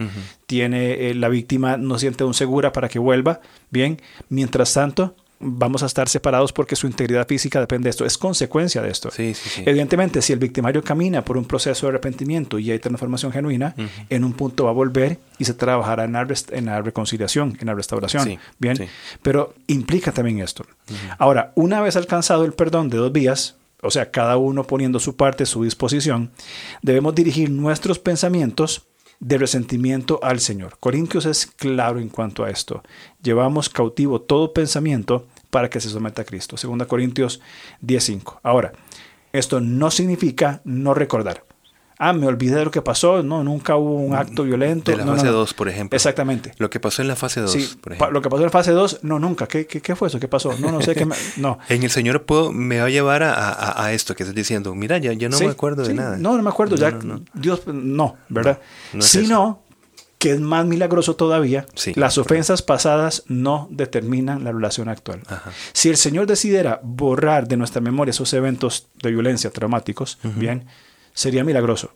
tiene 0.48 1.10
eh, 1.10 1.14
la 1.14 1.30
víctima 1.30 1.78
no 1.78 2.00
siente 2.00 2.24
un 2.24 2.34
segura 2.34 2.72
para 2.72 2.90
que 2.90 2.98
vuelva, 2.98 3.42
bien, 3.70 4.02
mientras 4.30 4.74
tanto 4.74 5.16
vamos 5.40 5.84
a 5.84 5.86
estar 5.86 6.08
separados 6.10 6.54
porque 6.54 6.76
su 6.76 6.88
integridad 6.88 7.28
física 7.28 7.60
depende 7.60 7.86
de 7.86 7.90
esto, 7.92 8.06
es 8.06 8.18
consecuencia 8.18 8.82
de 8.82 8.90
esto. 8.90 9.10
Evidentemente, 9.66 10.22
si 10.22 10.34
el 10.34 10.40
victimario 10.40 10.84
camina 10.84 11.24
por 11.24 11.38
un 11.38 11.46
proceso 11.46 11.86
de 11.86 11.92
arrepentimiento 11.92 12.60
y 12.60 12.72
hay 12.72 12.80
transformación 12.80 13.32
genuina, 13.32 13.76
en 14.10 14.24
un 14.24 14.34
punto 14.34 14.66
va 14.66 14.72
a 14.72 14.74
volver 14.74 15.20
y 15.38 15.46
se 15.46 15.54
trabajará 15.54 16.06
en 16.06 16.14
la, 16.14 16.28
en 16.52 16.66
la 16.66 16.82
reconciliación, 16.82 17.58
en 17.60 17.68
la 17.68 17.74
restauración. 17.74 18.38
Bien, 18.60 18.90
pero 19.22 19.54
implica 19.68 20.12
también 20.12 20.40
esto. 20.40 20.66
Ahora, 21.18 21.52
una 21.56 21.82
vez 21.82 21.96
alcanzado 21.96 22.46
el 22.46 22.54
perdón 22.54 22.90
de 22.90 22.98
dos 22.98 23.12
vías, 23.12 23.56
o 23.82 23.92
sea, 23.92 24.10
cada 24.10 24.38
uno 24.38 24.64
poniendo 24.64 25.00
su 25.00 25.16
parte, 25.16 25.46
su 25.46 25.64
disposición, 25.64 26.32
debemos 26.82 27.14
dirigir 27.14 27.52
nuestros 27.52 28.00
pensamientos 28.00 28.88
de 29.20 29.38
resentimiento 29.38 30.20
al 30.24 30.40
Señor. 30.40 30.78
Corintios 30.80 31.26
es 31.26 31.46
claro 31.46 32.00
en 32.00 32.10
cuanto 32.10 32.44
a 32.44 32.50
esto. 32.50 32.84
Llevamos 33.22 33.70
cautivo 33.70 34.22
todo 34.22 34.54
pensamiento 34.54 35.28
para 35.50 35.70
que 35.70 35.80
se 35.80 35.90
someta 35.90 36.24
a 36.24 36.26
Cristo. 36.26 36.56
2 36.62 36.88
Corintios 36.88 37.42
10:5. 37.82 38.40
Ahora, 38.44 38.74
esto 39.32 39.60
no 39.62 39.92
significa 39.92 40.62
no 40.64 40.94
recordar 40.94 41.44
ah, 41.98 42.14
me 42.14 42.28
olvidé 42.28 42.56
de 42.58 42.66
lo 42.66 42.72
que 42.72 42.82
pasó, 42.82 43.24
no, 43.24 43.44
nunca 43.44 43.76
hubo 43.76 43.96
un 43.96 44.16
acto 44.16 44.44
violento. 44.44 44.92
De 44.92 44.98
la 44.98 45.06
fase 45.06 45.28
2, 45.28 45.54
por 45.54 45.70
ejemplo. 45.70 45.96
Exactamente. 45.96 46.54
Lo 46.58 46.70
que 46.70 46.80
pasó 46.80 47.02
en 47.02 47.08
la 47.08 47.16
fase 47.16 47.42
2, 47.42 47.52
sí, 47.52 47.76
por 47.82 47.94
ejemplo. 47.94 48.12
Lo 48.12 48.22
que 48.22 48.30
pasó 48.30 48.42
en 48.42 48.46
la 48.46 48.52
fase 48.52 48.72
2, 48.72 49.00
no, 49.04 49.20
nunca. 49.20 49.48
¿Qué, 49.48 49.66
qué, 49.66 49.96
fue 49.96 50.08
eso? 50.08 50.20
¿Qué 50.20 50.28
pasó? 50.28 50.56
No, 50.60 50.72
no 50.72 50.82
sé 50.82 50.96
qué. 50.96 51.08
no. 51.38 51.60
En 51.70 51.84
el 51.84 51.90
Señor 51.90 52.24
puedo, 52.24 52.52
me 52.52 52.80
va 52.80 52.86
a 52.86 52.90
llevar 52.90 53.24
a, 53.24 53.84
a, 53.84 53.94
esto 53.94 54.16
que 54.16 54.24
estás 54.24 54.36
diciendo. 54.36 54.74
Mira, 54.76 54.98
ya, 54.98 55.14
ya 55.14 55.30
no 55.30 55.40
me 55.40 55.48
acuerdo 55.48 55.84
de 55.84 55.94
nada. 55.94 56.18
No, 56.18 56.38
no 56.38 56.44
me 56.44 56.50
acuerdo. 56.50 56.76
ya, 56.76 56.98
Dios, 57.34 57.68
no, 57.68 58.18
¿verdad? 58.30 58.60
Sino 59.00 59.66
que 60.18 60.32
es 60.32 60.40
más 60.40 60.66
milagroso 60.66 61.16
todavía, 61.16 61.68
las 61.96 62.18
ofensas 62.18 62.62
pasadas 62.62 63.24
no 63.28 63.68
determinan 63.70 64.44
la 64.44 64.52
relación 64.52 64.90
actual. 64.90 65.22
Si 65.74 65.90
el 65.90 65.98
Señor 65.98 66.26
decidiera 66.26 66.80
borrar 66.82 67.48
de 67.48 67.58
nuestra 67.58 67.82
memoria 67.82 68.10
esos 68.10 68.34
eventos 68.34 68.88
de 69.02 69.12
violencia 69.12 69.52
traumáticos, 69.52 70.18
bien, 70.24 70.66
sería 71.16 71.44
milagroso. 71.44 71.96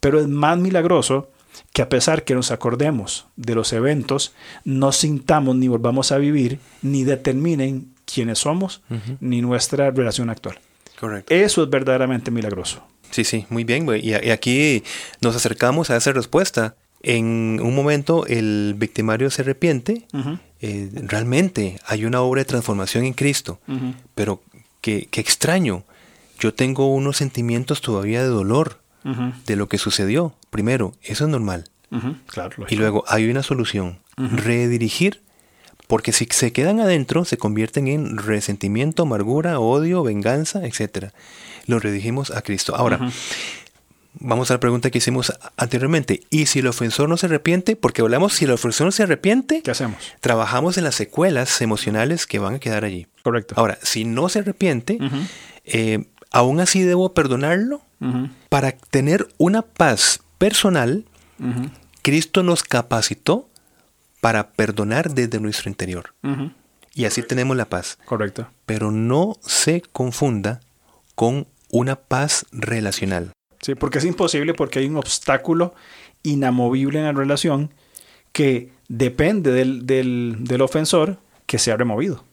Pero 0.00 0.18
es 0.18 0.28
más 0.28 0.56
milagroso 0.56 1.30
que 1.72 1.82
a 1.82 1.88
pesar 1.88 2.24
que 2.24 2.34
nos 2.34 2.50
acordemos 2.50 3.26
de 3.36 3.54
los 3.54 3.72
eventos, 3.74 4.32
no 4.64 4.92
sintamos 4.92 5.56
ni 5.56 5.68
volvamos 5.68 6.10
a 6.12 6.18
vivir, 6.18 6.58
ni 6.80 7.04
determinen 7.04 7.92
quiénes 8.04 8.38
somos, 8.38 8.82
ni 9.20 9.42
nuestra 9.42 9.90
relación 9.90 10.30
actual. 10.30 10.58
Correcto. 10.98 11.34
Eso 11.34 11.64
es 11.64 11.70
verdaderamente 11.70 12.30
milagroso. 12.30 12.82
Sí, 13.10 13.24
sí, 13.24 13.46
muy 13.50 13.64
bien. 13.64 13.86
Y 14.02 14.12
aquí 14.12 14.82
nos 15.20 15.36
acercamos 15.36 15.90
a 15.90 15.96
esa 15.96 16.12
respuesta. 16.12 16.76
En 17.02 17.60
un 17.62 17.74
momento 17.74 18.26
el 18.26 18.74
victimario 18.76 19.30
se 19.30 19.42
arrepiente, 19.42 20.06
eh, 20.60 20.90
realmente 20.94 21.78
hay 21.86 22.04
una 22.04 22.22
obra 22.22 22.40
de 22.40 22.46
transformación 22.46 23.04
en 23.04 23.12
Cristo, 23.12 23.60
pero 24.14 24.42
qué 24.80 25.08
extraño, 25.12 25.84
yo 26.38 26.54
tengo 26.54 26.92
unos 26.92 27.16
sentimientos 27.16 27.80
todavía 27.80 28.22
de 28.22 28.28
dolor 28.28 28.78
de 29.46 29.56
lo 29.56 29.68
que 29.68 29.76
sucedió. 29.78 30.34
Primero, 30.50 30.94
eso 31.02 31.24
es 31.24 31.30
normal. 31.30 31.64
claro, 32.26 32.64
y 32.68 32.76
luego 32.76 33.04
hay 33.06 33.28
una 33.28 33.42
solución, 33.42 33.98
redirigir, 34.16 35.20
porque 35.86 36.12
si 36.12 36.26
se 36.30 36.52
quedan 36.52 36.80
adentro 36.80 37.24
se 37.24 37.36
convierten 37.36 37.88
en 37.88 38.16
resentimiento, 38.16 39.02
amargura, 39.02 39.60
odio, 39.60 40.02
venganza, 40.02 40.64
etc. 40.66 41.10
Lo 41.66 41.78
redirigimos 41.78 42.30
a 42.30 42.40
Cristo. 42.42 42.74
Ahora, 42.74 43.10
vamos 44.14 44.50
a 44.50 44.54
la 44.54 44.60
pregunta 44.60 44.90
que 44.90 44.98
hicimos 44.98 45.32
anteriormente. 45.56 46.20
¿Y 46.30 46.46
si 46.46 46.60
el 46.60 46.66
ofensor 46.66 47.08
no 47.08 47.16
se 47.16 47.26
arrepiente? 47.26 47.76
Porque 47.76 48.02
hablamos, 48.02 48.32
si 48.32 48.46
el 48.46 48.52
ofensor 48.52 48.86
no 48.86 48.92
se 48.92 49.02
arrepiente, 49.02 49.62
¿qué 49.62 49.70
hacemos? 49.70 49.98
Trabajamos 50.20 50.78
en 50.78 50.84
las 50.84 50.94
secuelas 50.94 51.60
emocionales 51.60 52.26
que 52.26 52.38
van 52.38 52.54
a 52.54 52.58
quedar 52.58 52.84
allí. 52.84 53.06
Correcto. 53.22 53.54
Ahora, 53.58 53.78
si 53.82 54.04
no 54.04 54.28
se 54.28 54.40
arrepiente, 54.40 54.98
eh, 55.64 56.04
aún 56.34 56.58
así 56.58 56.82
debo 56.82 57.14
perdonarlo 57.14 57.80
para 58.48 58.72
tener 58.72 59.28
una 59.38 59.62
paz 59.62 60.20
personal. 60.36 61.04
Cristo 62.02 62.42
nos 62.42 62.62
capacitó 62.64 63.48
para 64.20 64.50
perdonar 64.50 65.14
desde 65.14 65.40
nuestro 65.40 65.70
interior. 65.70 66.12
Y 66.92 67.04
así 67.06 67.22
tenemos 67.22 67.56
la 67.56 67.66
paz. 67.66 67.98
Correcto. 68.04 68.48
Pero 68.66 68.90
no 68.90 69.36
se 69.42 69.82
confunda 69.92 70.60
con 71.14 71.46
una 71.70 71.96
paz 71.96 72.46
relacional. 72.50 73.30
Sí, 73.60 73.76
porque 73.76 73.98
es 73.98 74.04
imposible 74.04 74.54
porque 74.54 74.80
hay 74.80 74.86
un 74.86 74.96
obstáculo 74.96 75.74
inamovible 76.24 76.98
en 76.98 77.04
la 77.06 77.12
relación 77.12 77.70
que 78.32 78.72
depende 78.88 79.52
del, 79.52 79.86
del, 79.86 80.60
ofensor 80.60 81.18
que 81.46 81.58
sea 81.58 81.76
removido. 81.76 82.24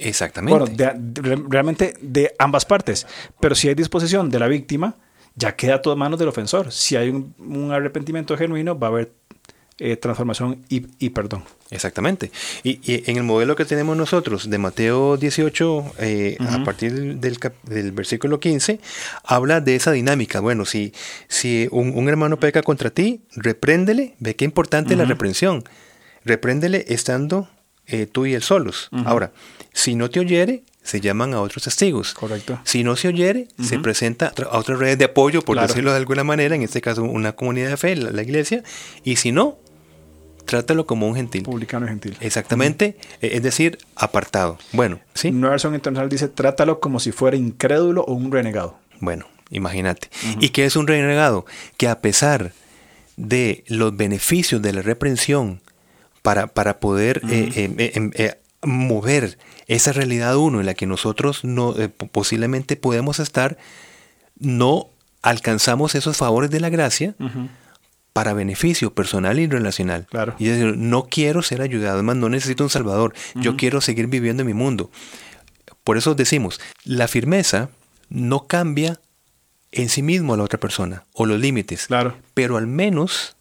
Exactamente. 0.00 0.58
Bueno, 0.58 1.44
realmente 1.48 1.94
de 2.00 2.34
ambas 2.38 2.64
partes. 2.64 3.06
Pero 3.38 3.54
si 3.54 3.68
hay 3.68 3.74
disposición 3.74 4.30
de 4.30 4.38
la 4.38 4.48
víctima, 4.48 4.96
ya 5.36 5.54
queda 5.54 5.82
todo 5.82 5.94
en 5.94 6.00
manos 6.00 6.18
del 6.18 6.28
ofensor. 6.28 6.72
Si 6.72 6.96
hay 6.96 7.10
un, 7.10 7.72
arrepentimiento 7.72 8.36
genuino, 8.36 8.78
va 8.78 8.88
a 8.88 8.90
haber 8.90 9.12
eh, 9.78 9.96
transformación 9.96 10.64
y, 10.68 11.10
perdón. 11.10 11.44
Exactamente. 11.70 12.32
Y, 12.62 12.80
en 13.10 13.16
el 13.16 13.22
modelo 13.22 13.56
que 13.56 13.64
tenemos 13.64 13.96
nosotros 13.96 14.48
de 14.48 14.58
Mateo 14.58 15.16
18, 15.16 15.92
eh, 15.98 16.36
a 16.40 16.64
partir 16.64 17.16
del, 17.16 17.38
del, 17.64 17.92
versículo 17.92 18.40
15, 18.40 18.80
habla 19.24 19.60
de 19.60 19.76
esa 19.76 19.92
dinámica. 19.92 20.40
Bueno, 20.40 20.64
si, 20.64 20.92
si 21.28 21.68
un, 21.70 22.08
hermano 22.08 22.38
peca 22.38 22.62
contra 22.62 22.90
ti, 22.90 23.22
repréndele. 23.36 24.14
Ve 24.18 24.34
qué 24.34 24.46
importante 24.46 24.94
es 24.94 24.98
la 24.98 25.04
reprensión. 25.04 25.64
Repréndele 26.24 26.84
estando 26.88 27.48
eh, 27.90 28.06
tú 28.06 28.26
y 28.26 28.34
él 28.34 28.42
solos. 28.42 28.88
Ahora, 29.04 29.32
si 29.72 29.94
no 29.94 30.10
te 30.10 30.20
oyere, 30.20 30.62
se 30.82 31.00
llaman 31.00 31.34
a 31.34 31.40
otros 31.40 31.64
testigos. 31.64 32.14
Correcto. 32.14 32.58
Si 32.64 32.82
no 32.84 32.96
se 32.96 33.08
oyere, 33.08 33.48
se 33.62 33.78
presenta 33.78 34.32
a 34.50 34.58
otras 34.58 34.78
redes 34.78 34.98
de 34.98 35.04
apoyo, 35.04 35.42
por 35.42 35.60
decirlo 35.60 35.90
de 35.90 35.98
alguna 35.98 36.24
manera, 36.24 36.54
en 36.54 36.62
este 36.62 36.80
caso 36.80 37.04
una 37.04 37.32
comunidad 37.32 37.70
de 37.70 37.76
fe, 37.76 37.96
la 37.96 38.22
iglesia, 38.22 38.62
y 39.04 39.16
si 39.16 39.32
no, 39.32 39.58
trátalo 40.46 40.86
como 40.86 41.06
un 41.06 41.14
gentil. 41.14 41.42
Publicano 41.42 41.86
gentil. 41.86 42.16
Exactamente, 42.20 42.96
e, 43.20 43.36
es 43.36 43.42
decir, 43.42 43.78
apartado. 43.94 44.58
Bueno, 44.72 45.00
¿sí? 45.14 45.28
Una 45.28 45.50
versión 45.50 45.74
internacional 45.74 46.08
dice, 46.08 46.28
trátalo 46.28 46.80
como 46.80 46.98
si 46.98 47.12
fuera 47.12 47.36
incrédulo 47.36 48.02
o 48.02 48.14
un 48.14 48.32
renegado. 48.32 48.78
Bueno, 49.00 49.26
imagínate. 49.50 50.08
¿Y 50.40 50.50
qué 50.50 50.64
es 50.64 50.76
un 50.76 50.86
renegado? 50.86 51.46
Que 51.76 51.88
a 51.88 52.00
pesar 52.00 52.52
de 53.16 53.64
los 53.68 53.96
beneficios 53.96 54.60
de 54.62 54.72
la 54.72 54.82
reprensión 54.82 55.60
para, 56.22 56.48
para 56.48 56.80
poder 56.80 57.22
eh, 57.28 57.50
eh, 57.54 57.92
em, 57.94 58.10
eh, 58.14 58.38
mover 58.62 59.38
esa 59.66 59.92
realidad 59.92 60.36
uno 60.36 60.60
en 60.60 60.66
la 60.66 60.74
que 60.74 60.86
nosotros 60.86 61.44
no, 61.44 61.74
posiblemente 62.12 62.76
podemos 62.76 63.18
estar, 63.18 63.56
no 64.38 64.88
alcanzamos 65.22 65.94
esos 65.94 66.16
favores 66.16 66.50
de 66.50 66.60
la 66.60 66.68
gracia, 66.68 67.14
para 68.12 68.32
beneficio 68.34 68.92
personal 68.92 69.38
y 69.38 69.46
relacional. 69.46 70.06
Claro. 70.10 70.34
Y 70.38 70.46
decir, 70.46 70.76
no 70.76 71.04
quiero 71.04 71.42
ser 71.42 71.62
ayudado, 71.62 71.94
además 71.94 72.16
no 72.16 72.28
necesito 72.28 72.64
un 72.64 72.70
salvador, 72.70 73.14
yo 73.34 73.56
quiero 73.56 73.80
seguir 73.80 74.08
viviendo 74.08 74.42
en 74.42 74.48
mi 74.48 74.54
mundo. 74.54 74.90
Por 75.84 75.96
eso 75.96 76.14
decimos, 76.14 76.60
la 76.84 77.08
firmeza 77.08 77.70
no 78.08 78.46
cambia 78.46 79.00
en 79.72 79.88
sí 79.88 80.02
mismo 80.02 80.34
a 80.34 80.36
la 80.36 80.42
otra 80.42 80.58
persona 80.58 81.04
o 81.14 81.26
los 81.26 81.38
límites, 81.38 81.86
claro. 81.86 82.16
pero 82.34 82.56
al 82.56 82.66
menos 82.66 83.36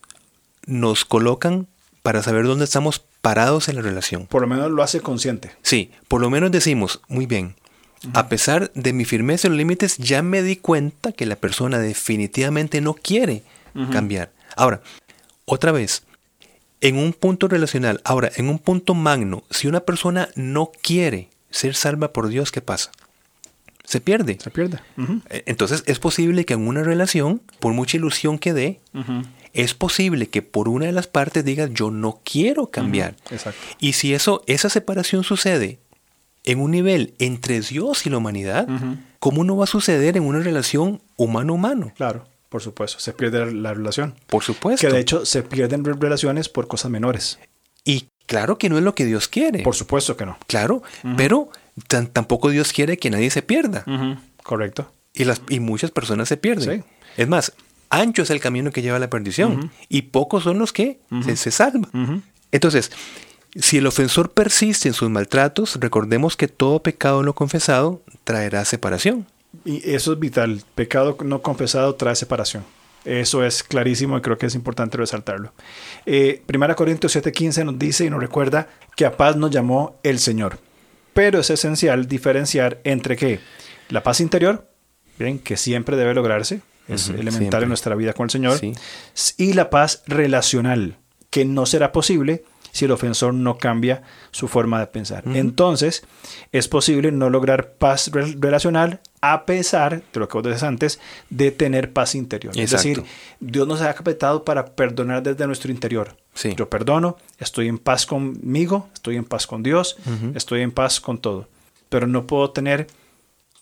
nos 0.66 1.04
colocan 1.04 1.68
para 2.02 2.24
saber 2.24 2.46
dónde 2.46 2.66
estamos 2.66 3.04
parados 3.22 3.70
en 3.70 3.76
la 3.76 3.82
relación. 3.82 4.28
Por 4.28 4.42
lo 4.42 4.48
menos 4.48 4.72
lo 4.72 4.84
hace 4.84 5.02
consciente. 5.02 5.52
Sí, 5.62 5.92
por 6.08 6.22
lo 6.22 6.30
menos 6.30 6.52
decimos, 6.52 7.02
muy 7.08 7.26
bien, 7.26 7.56
a 8.14 8.30
pesar 8.30 8.72
de 8.74 8.94
mi 8.94 9.06
firmeza 9.06 9.48
en 9.48 9.54
los 9.54 9.58
límites, 9.58 9.98
ya 9.98 10.22
me 10.22 10.42
di 10.42 10.56
cuenta 10.56 11.12
que 11.12 11.26
la 11.26 11.36
persona 11.36 11.80
definitivamente 11.80 12.82
no 12.82 12.94
quiere 12.94 13.44
cambiar. 13.92 14.32
Ahora, 14.56 14.82
otra 15.46 15.72
vez, 15.72 16.04
en 16.82 16.98
un 16.98 17.14
punto 17.14 17.48
relacional, 17.48 18.02
ahora, 18.04 18.32
en 18.36 18.50
un 18.50 18.60
punto 18.60 18.94
magno, 18.94 19.44
si 19.50 19.68
una 19.68 19.82
persona 19.82 20.30
no 20.36 20.72
quiere 20.82 21.30
ser 21.50 21.76
salva 21.76 22.14
por 22.14 22.30
Dios, 22.30 22.52
¿qué 22.52 22.62
pasa? 22.62 22.92
Se 23.84 24.00
pierde. 24.00 24.38
Se 24.42 24.52
pierde. 24.52 24.80
E, 25.30 25.44
entonces 25.48 25.84
es 25.88 26.00
posible 26.00 26.46
que 26.46 26.54
en 26.54 26.68
una 26.68 26.84
relación, 26.84 27.42
por 27.60 27.74
mucha 27.74 27.98
ilusión 27.98 28.38
que 28.38 28.54
dé, 28.54 28.80
es 29.54 29.74
posible 29.74 30.28
que 30.28 30.42
por 30.42 30.70
una 30.70 30.86
de 30.86 30.92
las 30.92 31.08
partes 31.08 31.44
diga 31.44 31.68
yo 31.68 31.92
no 31.92 32.22
quiero 32.24 32.68
cambiar. 32.68 33.16
Exacto. 33.32 33.60
Y 33.80 33.94
si 33.94 34.14
eso, 34.14 34.44
esa 34.48 34.70
separación 34.70 35.24
sucede 35.24 35.80
en 36.44 36.60
un 36.60 36.72
nivel 36.72 37.14
entre 37.20 37.60
Dios 37.62 38.06
y 38.06 38.10
la 38.10 38.18
humanidad, 38.18 38.68
¿cómo 39.20 39.44
no 39.44 39.58
va 39.58 39.66
a 39.66 39.68
suceder 39.68 40.18
en 40.18 40.24
una 40.24 40.40
relación 40.40 41.02
humano-humano? 41.18 41.92
Claro. 41.96 42.26
Por 42.50 42.64
supuesto, 42.64 43.00
se 43.00 43.14
pierde 43.14 43.54
la 43.54 43.76
relación. 43.76 44.16
Por 44.26 44.44
supuesto. 44.44 44.88
Que 44.88 44.92
de 44.92 45.00
hecho 45.00 45.24
se 45.26 45.44
pierden 45.44 45.86
relaciones 45.86 46.50
por 46.50 46.68
cosas 46.68 46.90
menores. 46.90 47.38
Y 47.86 48.08
claro 48.26 48.58
que 48.58 48.70
no 48.70 48.78
es 48.78 48.84
lo 48.84 48.96
que 48.96 49.06
Dios 49.06 49.28
quiere. 49.28 49.62
Por 49.62 49.76
supuesto 49.76 50.18
que 50.18 50.26
no. 50.26 50.38
Claro, 50.48 50.82
pero 51.16 51.50
tampoco 52.12 52.50
Dios 52.50 52.74
quiere 52.74 52.98
que 52.98 53.12
nadie 53.12 53.30
se 53.30 53.44
pierda. 53.44 53.86
Correcto. 54.42 54.92
Y, 55.14 55.26
las, 55.26 55.42
y 55.48 55.60
muchas 55.60 55.92
personas 55.92 56.28
se 56.28 56.38
pierden. 56.38 56.84
Es 57.18 57.28
más, 57.28 57.54
ancho 57.90 58.24
es 58.24 58.30
el 58.30 58.40
camino 58.40 58.72
que 58.72 58.82
lleva 58.82 58.98
a 58.98 59.00
la 59.00 59.10
perdición 59.10 59.72
y 59.88 60.04
pocos 60.04 60.44
son 60.44 60.60
los 60.60 60.74
que 60.74 61.00
se, 61.24 61.36
se, 61.36 61.52
salvan. 61.52 62.24
Entonces, 62.52 62.92
si 63.56 63.78
el 63.78 63.88
ofensor 63.88 64.32
persiste 64.32 64.88
en 64.88 64.94
sus 64.94 65.10
maltratos, 65.10 65.78
recordemos 65.80 66.38
que 66.38 66.48
todo 66.48 66.82
pecado 66.84 67.24
no 67.24 67.34
confesado 67.34 68.02
traerá 68.24 68.64
separación. 68.66 69.26
Y 69.66 69.90
eso 69.90 70.14
es 70.14 70.20
vital. 70.20 70.64
Pecado 70.76 71.18
no 71.24 71.42
confesado 71.42 71.96
trae 71.96 72.16
separación. 72.16 72.64
Eso 73.06 73.44
es 73.44 73.64
clarísimo 73.64 74.18
y 74.18 74.22
creo 74.22 74.38
que 74.38 74.46
es 74.46 74.56
importante 74.56 74.98
resaltarlo. 74.98 75.54
Eh, 76.06 76.42
Primera 76.46 76.76
Corintios 76.76 77.16
7:15 77.16 77.66
nos 77.66 77.80
dice 77.80 78.06
y 78.06 78.10
nos 78.10 78.20
recuerda 78.20 78.68
que 78.96 79.06
a 79.06 79.16
paz 79.16 79.36
nos 79.36 79.52
llamó 79.52 80.00
el 80.04 80.20
Señor. 80.20 80.60
Pero 81.14 81.40
es 81.40 81.50
esencial 81.50 82.08
diferenciar 82.08 82.80
entre 82.84 83.16
qué? 83.16 83.40
La 83.90 84.04
paz 84.04 84.20
interior, 84.20 84.70
bien, 85.18 85.40
que 85.40 85.58
siempre 85.58 85.98
debe 85.98 86.14
lograrse, 86.14 86.62
es 86.90 87.10
elemental 87.10 87.64
en 87.64 87.70
nuestra 87.70 87.96
vida 87.96 88.14
con 88.14 88.26
el 88.26 88.30
Señor, 88.32 88.60
y 89.38 89.54
la 89.54 89.70
paz 89.70 90.04
relacional, 90.08 90.98
que 91.30 91.46
no 91.46 91.66
será 91.66 91.92
posible 91.92 92.44
si 92.72 92.86
el 92.86 92.92
ofensor 92.92 93.34
no 93.34 93.58
cambia 93.58 94.04
su 94.32 94.48
forma 94.48 94.80
de 94.80 94.88
pensar. 94.88 95.24
Entonces, 95.26 96.04
es 96.52 96.68
posible 96.68 97.12
no 97.12 97.30
lograr 97.30 97.74
paz 97.74 98.12
relacional 98.12 99.02
a 99.22 99.46
pesar 99.46 100.02
de 100.14 100.20
lo 100.20 100.28
que 100.28 100.38
vos 100.38 100.44
decías 100.44 100.64
antes, 100.64 101.00
de 101.30 101.52
tener 101.52 101.92
paz 101.92 102.16
interior. 102.16 102.58
Es 102.58 102.72
decir, 102.72 103.04
Dios 103.40 103.68
nos 103.68 103.82
ha 103.82 103.94
capacitado 103.94 104.44
para 104.44 104.66
perdonar 104.66 105.24
desde 105.24 105.46
nuestro 105.46 105.72
interior. 105.72 106.16
Yo 106.56 106.70
perdono, 106.70 107.18
estoy 107.38 107.68
en 107.68 107.78
paz 107.78 108.06
conmigo, 108.06 108.88
estoy 108.94 109.18
en 109.18 109.26
paz 109.26 109.46
con 109.46 109.64
Dios, 109.64 109.98
estoy 110.36 110.62
en 110.62 110.72
paz 110.72 111.00
con 111.02 111.18
todo. 111.18 111.48
Pero 111.90 112.08
no 112.08 112.28
puedo 112.28 112.52
tener 112.52 112.88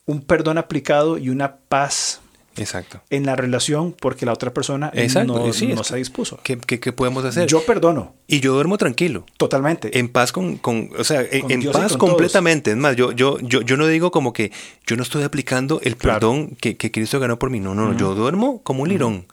un 0.05 0.21
perdón 0.21 0.57
aplicado 0.57 1.17
y 1.17 1.29
una 1.29 1.55
paz 1.55 2.21
Exacto. 2.57 3.01
en 3.09 3.25
la 3.25 3.35
relación 3.35 3.93
porque 3.93 4.25
la 4.25 4.33
otra 4.33 4.53
persona 4.53 4.91
no, 5.25 5.53
se 5.53 5.95
dispuso. 5.95 6.39
¿Qué, 6.43 6.57
¿Qué, 6.57 6.91
podemos 6.93 7.23
hacer? 7.25 7.47
Yo 7.47 7.65
perdono. 7.65 8.15
Y 8.27 8.39
yo 8.39 8.53
duermo 8.53 8.77
tranquilo. 8.77 9.25
Totalmente. 9.37 9.99
En 9.99 10.09
paz 10.09 10.31
con, 10.31 10.57
con 10.57 10.89
o 10.97 11.03
sea, 11.03 11.23
en, 11.29 11.71
paz 11.71 11.97
completamente. 11.97 12.71
Es 12.71 12.77
más, 12.77 12.95
yo, 12.95 13.11
yo, 13.11 13.39
yo, 13.39 13.61
yo 13.61 13.77
no 13.77 13.87
digo 13.87 14.11
como 14.11 14.33
que 14.33 14.51
yo 14.85 14.95
no 14.95 15.03
estoy 15.03 15.23
aplicando 15.23 15.79
el 15.83 15.95
perdón 15.95 16.55
que, 16.59 16.77
que, 16.77 16.91
Cristo 16.91 17.19
ganó 17.19 17.39
por 17.39 17.49
mí. 17.49 17.59
No, 17.59 17.75
no, 17.75 17.91
no. 17.91 17.97
Yo 17.97 18.15
duermo 18.15 18.61
como 18.63 18.83
un 18.83 18.89
lirón. 18.89 19.25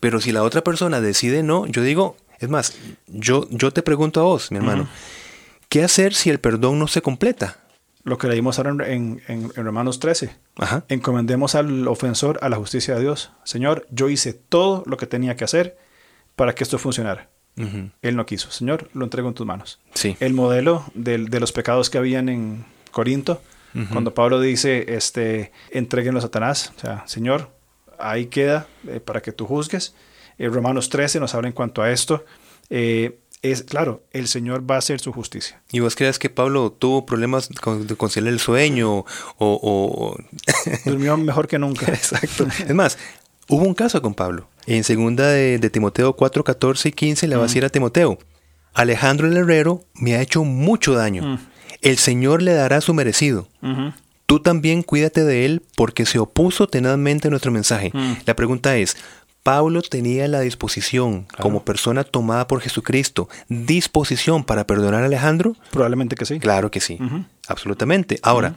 Pero 0.00 0.20
si 0.20 0.32
la 0.32 0.42
otra 0.42 0.64
persona 0.64 1.00
decide 1.00 1.42
no, 1.42 1.66
yo 1.66 1.82
digo, 1.82 2.16
es 2.38 2.48
más, 2.48 2.74
yo, 3.06 3.46
yo 3.50 3.70
te 3.70 3.82
pregunto 3.82 4.20
a 4.20 4.24
vos, 4.24 4.50
mi 4.50 4.56
hermano, 4.56 4.88
¿qué 5.68 5.84
hacer 5.84 6.14
si 6.14 6.30
el 6.30 6.40
perdón 6.40 6.78
no 6.78 6.88
se 6.88 7.02
completa? 7.02 7.58
Lo 8.02 8.18
que 8.18 8.28
leímos 8.28 8.58
ahora 8.58 8.88
en, 8.88 9.22
en, 9.28 9.50
Romanos 9.54 10.00
13. 10.00 10.34
Encomendemos 10.88 11.54
al 11.54 11.86
ofensor 11.88 12.38
a 12.42 12.48
la 12.48 12.56
justicia 12.56 12.94
de 12.94 13.02
Dios. 13.02 13.32
Señor, 13.44 13.86
yo 13.90 14.08
hice 14.08 14.32
todo 14.32 14.82
lo 14.86 14.96
que 14.96 15.06
tenía 15.06 15.36
que 15.36 15.44
hacer 15.44 15.76
para 16.36 16.54
que 16.54 16.64
esto 16.64 16.78
funcionara. 16.78 17.28
Él 18.00 18.16
no 18.16 18.24
quiso. 18.24 18.50
Señor, 18.50 18.88
lo 18.94 19.04
entrego 19.04 19.28
en 19.28 19.34
tus 19.34 19.46
manos. 19.46 19.80
Sí. 19.92 20.16
El 20.20 20.32
modelo 20.32 20.84
de, 20.94 21.18
de 21.18 21.40
los 21.40 21.52
pecados 21.52 21.90
que 21.90 21.98
habían 21.98 22.30
en 22.30 22.64
Corinto, 22.90 23.42
cuando 23.92 24.14
Pablo 24.14 24.40
dice, 24.40 24.96
este, 24.96 25.52
entréguenlo 25.70 26.18
a 26.18 26.22
Satanás, 26.22 26.72
o 26.76 26.80
sea, 26.80 27.04
Señor, 27.06 27.50
ahí 27.98 28.26
queda 28.26 28.66
eh, 28.88 28.98
para 28.98 29.20
que 29.20 29.30
tú 29.32 29.46
juzgues. 29.46 29.94
Eh, 30.38 30.48
Romanos 30.48 30.88
13 30.88 31.20
nos 31.20 31.34
habla 31.34 31.48
en 31.48 31.54
cuanto 31.54 31.82
a 31.82 31.90
esto. 31.90 32.24
Eh, 32.68 33.18
es 33.42 33.62
claro, 33.62 34.02
el 34.12 34.28
Señor 34.28 34.70
va 34.70 34.76
a 34.76 34.78
hacer 34.78 35.00
su 35.00 35.12
justicia. 35.12 35.62
¿Y 35.72 35.80
vos 35.80 35.96
crees 35.96 36.18
que 36.18 36.28
Pablo 36.28 36.72
tuvo 36.72 37.06
problemas 37.06 37.48
con, 37.60 37.86
de 37.86 37.96
conciliar 37.96 38.32
el 38.32 38.40
sueño 38.40 38.98
o... 38.98 39.04
o... 39.38 40.16
Durmió 40.84 41.16
mejor 41.16 41.48
que 41.48 41.58
nunca. 41.58 41.86
Exacto. 41.92 42.46
Es 42.46 42.74
más, 42.74 42.98
hubo 43.48 43.64
un 43.64 43.74
caso 43.74 44.02
con 44.02 44.14
Pablo. 44.14 44.48
En 44.66 44.84
segunda 44.84 45.28
de, 45.28 45.58
de 45.58 45.70
Timoteo 45.70 46.14
4, 46.14 46.44
14 46.44 46.88
y 46.88 46.92
15 46.92 47.28
le 47.28 47.36
va 47.36 47.42
a 47.42 47.46
decir 47.46 47.64
a 47.64 47.70
Timoteo, 47.70 48.18
Alejandro 48.74 49.26
el 49.26 49.36
herrero 49.36 49.84
me 49.94 50.14
ha 50.14 50.22
hecho 50.22 50.44
mucho 50.44 50.94
daño. 50.94 51.22
Mm. 51.22 51.38
El 51.82 51.98
Señor 51.98 52.42
le 52.42 52.52
dará 52.52 52.80
su 52.80 52.92
merecido. 52.94 53.48
Tú 54.26 54.40
también 54.40 54.82
cuídate 54.82 55.24
de 55.24 55.44
él 55.44 55.62
porque 55.76 56.06
se 56.06 56.18
opuso 56.18 56.68
tenazmente 56.68 57.28
a 57.28 57.30
nuestro 57.30 57.50
mensaje. 57.50 57.90
Mm. 57.92 58.12
La 58.26 58.36
pregunta 58.36 58.76
es, 58.76 58.96
Pablo 59.42 59.80
tenía 59.82 60.28
la 60.28 60.40
disposición, 60.40 61.22
Claro. 61.24 61.42
como 61.42 61.64
persona 61.64 62.04
tomada 62.04 62.46
por 62.46 62.60
Jesucristo, 62.60 63.28
disposición 63.48 64.44
para 64.44 64.66
perdonar 64.66 65.02
a 65.02 65.06
Alejandro? 65.06 65.56
Probablemente 65.70 66.16
que 66.16 66.26
sí. 66.26 66.38
Claro 66.40 66.70
que 66.70 66.80
sí, 66.80 66.98
absolutamente. 67.48 68.18
Ahora, 68.22 68.54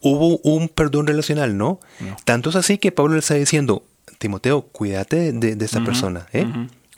hubo 0.00 0.38
un 0.38 0.68
perdón 0.68 1.06
relacional, 1.06 1.56
¿no? 1.56 1.80
No. 2.00 2.16
Tanto 2.24 2.50
es 2.50 2.56
así 2.56 2.78
que 2.78 2.92
Pablo 2.92 3.14
le 3.14 3.20
está 3.20 3.34
diciendo, 3.34 3.82
Timoteo, 4.18 4.62
cuídate 4.62 5.32
de, 5.32 5.56
de 5.56 5.64
esta 5.64 5.82
persona, 5.84 6.26
¿eh? 6.32 6.46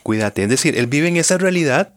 Cuídate. 0.03 0.41
Es 0.43 0.49
decir, 0.49 0.77
él 0.77 0.87
vive 0.87 1.07
en 1.07 1.17
esa 1.17 1.37
realidad 1.37 1.93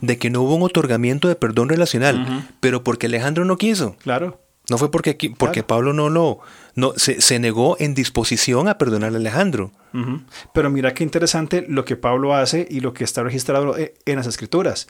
de 0.00 0.16
que 0.18 0.30
no 0.30 0.42
hubo 0.42 0.54
un 0.54 0.62
otorgamiento 0.62 1.26
de 1.28 1.34
perdón 1.34 1.68
relacional, 1.68 2.46
pero 2.60 2.84
porque 2.84 3.06
Alejandro 3.06 3.44
no 3.44 3.58
quiso. 3.58 3.96
Claro. 4.02 4.40
No 4.70 4.76
fue 4.78 4.90
porque, 4.90 5.14
porque 5.36 5.60
Claro. 5.62 5.66
Pablo 5.66 5.92
no 5.94 6.10
lo 6.10 6.20
no, 6.20 6.38
se, 6.96 7.20
se 7.20 7.38
negó 7.38 7.76
en 7.78 7.94
disposición 7.94 8.68
a 8.68 8.78
perdonar 8.78 9.12
a 9.12 9.16
Alejandro. 9.16 9.72
Pero 10.52 10.70
mira 10.70 10.94
qué 10.94 11.02
interesante 11.02 11.64
lo 11.66 11.84
que 11.84 11.96
Pablo 11.96 12.34
hace 12.34 12.66
y 12.70 12.80
lo 12.80 12.92
que 12.92 13.04
está 13.04 13.22
registrado 13.22 13.76
eh, 13.76 13.94
en 14.04 14.16
las 14.16 14.26
escrituras. 14.26 14.86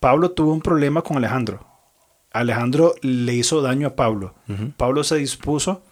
Pablo 0.00 0.30
tuvo 0.32 0.52
un 0.52 0.62
problema 0.62 1.02
con 1.02 1.16
Alejandro. 1.16 1.66
Alejandro 2.32 2.94
le 3.02 3.34
hizo 3.34 3.60
daño 3.60 3.88
a 3.88 3.96
Pablo. 3.96 4.34
Pablo 4.76 5.04
se 5.04 5.16
dispuso 5.16 5.82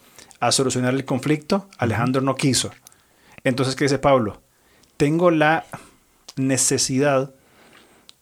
a 0.40 0.52
solucionar 0.52 0.94
el 0.94 1.04
conflicto. 1.04 1.68
Alejandro 1.78 2.22
no 2.22 2.36
quiso. 2.36 2.70
Entonces, 3.44 3.76
¿qué 3.76 3.84
dice 3.84 3.98
Pablo? 3.98 4.40
Tengo 4.96 5.30
la 5.30 5.64
necesidad 6.36 7.34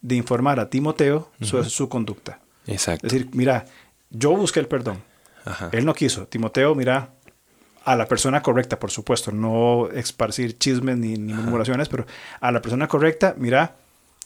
de 0.01 0.15
informar 0.17 0.61
a 0.61 0.71
Timoteo 0.71 1.31
sobre 1.41 1.69
su 1.69 1.89
conducta. 1.89 2.41
Exacto. 2.67 3.07
Es 3.07 3.13
decir, 3.13 3.29
mira, 3.33 3.67
yo 4.11 4.37
busqué 4.37 4.61
el 4.61 4.69
perdón. 4.69 5.03
Ajá. 5.47 5.71
Él 5.73 5.87
no 5.87 5.95
quiso. 5.95 6.27
Timoteo, 6.27 6.75
mira, 6.75 7.15
a 7.85 7.97
la 7.97 8.07
persona 8.07 8.43
correcta, 8.43 8.79
por 8.79 8.91
supuesto, 8.91 9.33
no 9.33 9.89
esparcir 9.91 10.59
chismes 10.59 10.99
ni, 10.99 11.17
ni 11.17 11.33
murmuraciones, 11.33 11.89
pero 11.89 12.07
a 12.41 12.53
la 12.53 12.61
persona 12.61 12.89
correcta, 12.89 13.35
mira, 13.39 13.77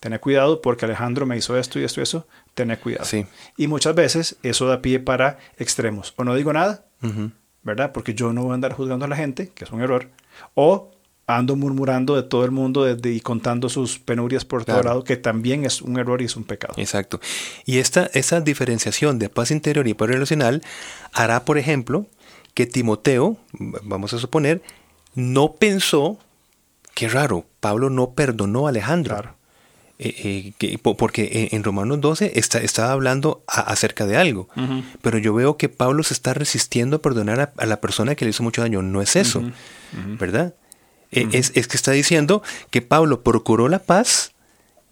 tené 0.00 0.18
cuidado 0.18 0.60
porque 0.60 0.86
Alejandro 0.86 1.26
me 1.26 1.36
hizo 1.36 1.56
esto 1.56 1.78
y 1.78 1.84
esto 1.84 2.00
y 2.00 2.02
eso, 2.02 2.26
tené 2.54 2.78
cuidado. 2.78 3.04
Sí. 3.04 3.26
Y 3.56 3.68
muchas 3.68 3.94
veces 3.94 4.36
eso 4.42 4.66
da 4.66 4.82
pie 4.82 4.98
para 4.98 5.38
extremos. 5.58 6.14
O 6.16 6.24
no 6.24 6.34
digo 6.34 6.52
nada. 6.52 6.86
¿verdad? 7.62 7.92
Porque 7.92 8.14
yo 8.14 8.32
no 8.32 8.42
voy 8.42 8.52
a 8.52 8.54
andar 8.54 8.72
juzgando 8.72 9.04
a 9.04 9.08
la 9.08 9.16
gente, 9.16 9.50
que 9.50 9.64
es 9.64 9.70
un 9.70 9.82
error. 9.82 10.08
O 10.54 10.90
ando 11.36 11.56
murmurando 11.56 12.16
de 12.16 12.22
todo 12.22 12.44
el 12.44 12.50
mundo 12.50 12.84
desde, 12.84 13.12
y 13.12 13.20
contando 13.20 13.68
sus 13.68 13.98
penurias 13.98 14.44
por 14.44 14.64
todo 14.64 14.82
lado, 14.82 15.04
que 15.04 15.16
también 15.16 15.64
es 15.64 15.82
un 15.82 15.98
error 15.98 16.22
y 16.22 16.26
es 16.26 16.36
un 16.36 16.44
pecado. 16.44 16.74
Exacto. 16.76 17.20
Y 17.66 17.78
esta, 17.78 18.10
esa 18.14 18.40
diferenciación 18.40 19.18
de 19.18 19.28
paz 19.28 19.50
interior 19.50 19.86
y 19.88 19.94
paz 19.94 20.08
relacional 20.08 20.62
hará, 21.12 21.44
por 21.44 21.58
ejemplo, 21.58 22.06
que 22.54 22.66
Timoteo, 22.66 23.36
vamos 23.52 24.12
a 24.12 24.18
suponer, 24.18 24.62
no 25.14 25.54
pensó, 25.54 26.18
qué 26.94 27.08
raro, 27.08 27.44
Pablo 27.60 27.90
no 27.90 28.10
perdonó 28.12 28.66
a 28.66 28.70
Alejandro. 28.70 29.14
Claro. 29.16 29.34
Eh, 30.02 30.14
eh, 30.24 30.52
que- 30.56 30.78
po- 30.78 30.96
porque 30.96 31.50
en, 31.52 31.62
Romanos 31.62 32.00
12 32.00 32.32
está, 32.38 32.58
estaba 32.60 32.92
hablando 32.92 33.42
a- 33.46 33.60
acerca 33.60 34.06
de 34.06 34.16
algo. 34.16 34.48
Pero 35.02 35.18
yo 35.18 35.34
veo 35.34 35.58
que 35.58 35.68
Pablo 35.68 36.02
se 36.02 36.14
está 36.14 36.32
resistiendo 36.32 36.96
a 36.96 37.02
perdonar 37.02 37.38
a, 37.40 37.52
a 37.58 37.66
la 37.66 37.82
persona 37.82 38.14
que 38.14 38.24
le 38.24 38.30
hizo 38.30 38.42
mucho 38.42 38.62
daño. 38.62 38.80
No 38.80 39.02
es 39.02 39.14
eso, 39.16 39.42
¿verdad? 40.18 40.54
Eh, 41.12 41.28
es, 41.32 41.52
es 41.54 41.68
que 41.68 41.76
está 41.76 41.92
diciendo 41.92 42.42
que 42.70 42.82
Pablo 42.82 43.22
procuró 43.22 43.68
la 43.68 43.80
paz. 43.80 44.32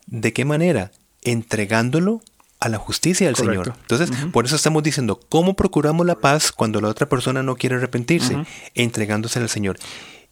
¿De 0.07 0.33
qué 0.33 0.45
manera? 0.45 0.91
Entregándolo 1.23 2.23
a 2.61 2.69
la 2.69 2.79
justicia 2.79 3.27
del 3.27 3.37
Correcto. 3.37 3.65
Señor. 3.65 3.79
Entonces, 3.83 4.11
por 4.33 4.45
eso 4.45 4.57
estamos 4.57 4.83
diciendo, 4.83 5.21
¿cómo 5.29 5.55
procuramos 5.55 6.07
la 6.07 6.17
paz 6.17 6.51
cuando 6.51 6.81
la 6.81 6.89
otra 6.89 7.09
persona 7.09 7.43
no 7.43 7.57
quiere 7.57 7.77
arrepentirse? 7.77 8.37
Entregándose 8.75 9.39
al 9.39 9.49
Señor. 9.49 9.79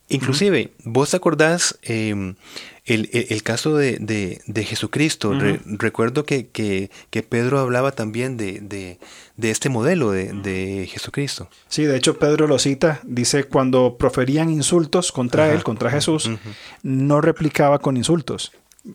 Inclusive, 0.08 0.72
vos 0.84 1.10
te 1.10 1.16
acordás 1.16 1.78
eh, 1.82 2.34
el, 2.86 3.10
el- 3.12 3.26
el 3.30 3.42
caso 3.42 3.76
de, 3.76 3.98
de- 3.98 4.40
de 4.46 4.64
Jesucristo. 4.64 5.32
Re- 5.38 5.60
recuerdo 5.66 6.24
que, 6.24 6.48
que- 6.48 6.90
que 7.10 7.22
Pedro 7.22 7.58
hablaba 7.58 7.92
también 7.92 8.36
de, 8.36 8.60
de- 8.60 8.98
de 9.36 9.50
este 9.50 9.68
modelo 9.68 10.10
de, 10.12 10.32
de 10.32 10.88
Jesucristo. 10.90 11.48
Sí, 11.68 11.84
de 11.84 11.96
hecho 11.96 12.18
Pedro 12.18 12.46
lo 12.46 12.58
cita, 12.58 13.00
dice 13.04 13.44
cuando 13.44 13.96
proferían 13.98 14.48
insultos 14.50 15.12
contra 15.12 15.44
Ajá. 15.44 15.54
él, 15.54 15.62
contra 15.64 15.90
Jesús, 15.90 16.30
no 16.82 17.20
replicaba 17.20 17.80
con 17.80 17.96
insultos, 17.96 18.52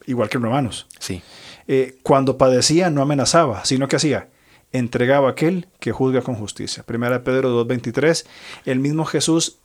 igual 0.08 0.30
que 0.30 0.38
en 0.38 0.44
Romanos. 0.44 0.88
Sí, 1.00 1.22
Eh, 1.68 1.98
cuando 2.04 2.38
padecía 2.38 2.90
no 2.90 3.02
amenazaba, 3.04 3.64
sino 3.66 3.88
que 3.88 3.96
hacía, 3.98 4.30
entregaba 4.74 5.28
a 5.28 5.32
aquel 5.32 5.68
que 5.80 5.92
juzga 5.92 6.22
con 6.22 6.36
justicia. 6.36 6.84
Primera 6.84 7.24
Pedro 7.24 7.66
2.23, 7.66 8.26
el 8.66 8.80
mismo 8.80 9.06
Jesús, 9.06 9.60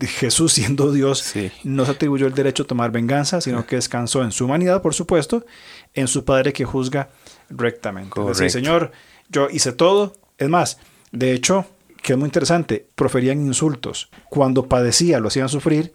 Jesús 0.00 0.52
siendo 0.52 0.92
Dios, 0.92 1.20
Sí. 1.20 1.50
no 1.64 1.84
se 1.84 1.92
atribuyó 1.92 2.26
el 2.26 2.34
derecho 2.34 2.64
a 2.64 2.66
tomar 2.66 2.90
venganza, 2.90 3.40
sino 3.40 3.64
que 3.66 3.76
descansó 3.76 4.22
en 4.22 4.32
su 4.32 4.44
humanidad, 4.44 4.82
por 4.82 4.94
supuesto, 4.94 5.44
en 5.94 6.08
su 6.08 6.24
Padre 6.24 6.52
que 6.52 6.64
juzga 6.64 7.10
rectamente. 7.50 8.08
Es 8.10 8.14
Correcto. 8.14 8.42
decir, 8.42 8.50
Señor, 8.50 8.92
yo 9.28 9.48
hice 9.50 9.72
todo. 9.72 10.14
Es 10.38 10.48
más, 10.48 10.78
de 11.12 11.32
hecho, 11.32 11.66
que 12.02 12.12
es 12.14 12.18
muy 12.18 12.26
interesante, 12.26 12.86
proferían 12.94 13.44
insultos. 13.46 14.10
Cuando 14.30 14.66
padecía, 14.66 15.20
lo 15.20 15.28
hacían 15.28 15.48
sufrir, 15.48 15.92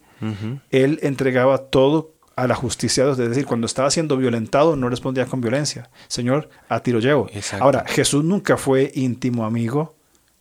él 0.71 0.99
entregaba 1.01 1.57
todo 1.57 2.13
a 2.35 2.47
la 2.47 2.55
justicia 2.55 3.03
de 3.03 3.09
Dios. 3.09 3.19
Es 3.19 3.29
decir, 3.29 3.45
cuando 3.45 3.67
estaba 3.67 3.91
siendo 3.91 4.15
violentado, 4.17 4.75
no 4.75 4.89
respondía 4.89 5.25
con 5.25 5.41
violencia. 5.41 5.89
Señor, 6.07 6.49
a 6.69 6.79
ti 6.79 6.91
lo 6.91 6.99
llevo. 6.99 7.29
Ahora, 7.59 7.83
Jesús 7.87 8.23
nunca 8.23 8.55
fue 8.57 8.91
íntimo 8.95 9.45
amigo 9.45 9.95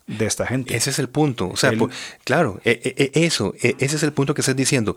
de 0.07 0.25
esta 0.25 0.45
gente. 0.45 0.75
Ese 0.75 0.89
es 0.89 0.99
el 0.99 1.09
punto. 1.09 1.49
O 1.49 1.57
sea, 1.57 1.71
por- 1.73 1.89
claro, 2.23 2.59
e- 2.65 2.79
e- 2.83 3.11
e- 3.21 3.25
eso, 3.25 3.53
ese 3.61 3.95
es 3.95 4.03
el 4.03 4.11
punto 4.13 4.33
que 4.33 4.41
estás 4.41 4.55
diciendo. 4.55 4.95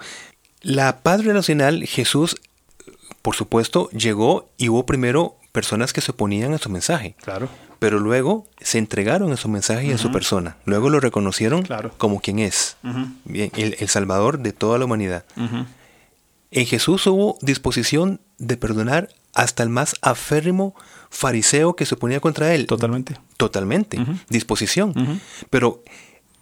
La 0.62 1.00
paz 1.02 1.24
relacional, 1.24 1.84
Jesús, 1.86 2.36
por 3.22 3.34
supuesto, 3.36 3.88
llegó 3.90 4.48
y 4.56 4.68
hubo 4.68 4.84
primero 4.86 5.36
personas 5.52 5.92
que 5.92 6.00
se 6.00 6.10
oponían 6.12 6.52
a 6.54 6.58
su 6.58 6.70
mensaje. 6.70 7.14
Claro. 7.22 7.48
Pero 7.78 8.00
luego 8.00 8.46
se 8.60 8.78
entregaron 8.78 9.32
a 9.32 9.36
su 9.36 9.48
mensaje 9.48 9.86
y 9.88 9.92
a 9.92 9.98
su 9.98 10.10
persona. 10.10 10.56
Luego 10.64 10.88
lo 10.88 10.98
reconocieron 10.98 11.62
Claro. 11.62 11.92
como 11.98 12.20
quien 12.20 12.38
es. 12.38 12.76
Bien, 13.24 13.52
el, 13.56 13.76
el 13.78 13.88
Salvador 13.88 14.38
de 14.38 14.52
toda 14.52 14.78
la 14.78 14.86
humanidad. 14.86 15.24
En 16.50 16.66
Jesús 16.66 17.06
hubo 17.06 17.36
disposición 17.42 18.20
de 18.38 18.56
perdonar 18.56 19.08
hasta 19.34 19.62
el 19.62 19.68
más 19.68 19.94
aférrimo 20.00 20.74
fariseo 21.16 21.74
que 21.76 21.86
se 21.86 21.94
oponía 21.94 22.20
contra 22.20 22.54
él. 22.54 22.66
Totalmente. 22.66 23.16
Totalmente. 23.36 23.98
Disposición. 24.28 25.20
Pero 25.50 25.82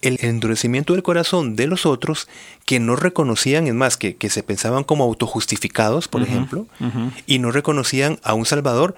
el 0.03 0.19
endurecimiento 0.21 0.93
del 0.93 1.03
corazón 1.03 1.57
de 1.57 1.67
los 1.67 1.87
otros 1.87 2.29
que 2.67 2.79
no 2.81 2.95
reconocían, 2.97 3.67
es 3.67 3.75
más, 3.75 3.97
que, 3.97 4.17
que 4.17 4.29
se 4.29 4.43
pensaban 4.43 4.85
como 4.85 5.05
autojustificados, 5.05 6.09
por 6.09 6.23
ejemplo, 6.23 6.67
y 7.27 7.39
no 7.39 7.51
reconocían 7.51 8.19
a 8.23 8.35
un 8.35 8.45
Salvador, 8.47 8.95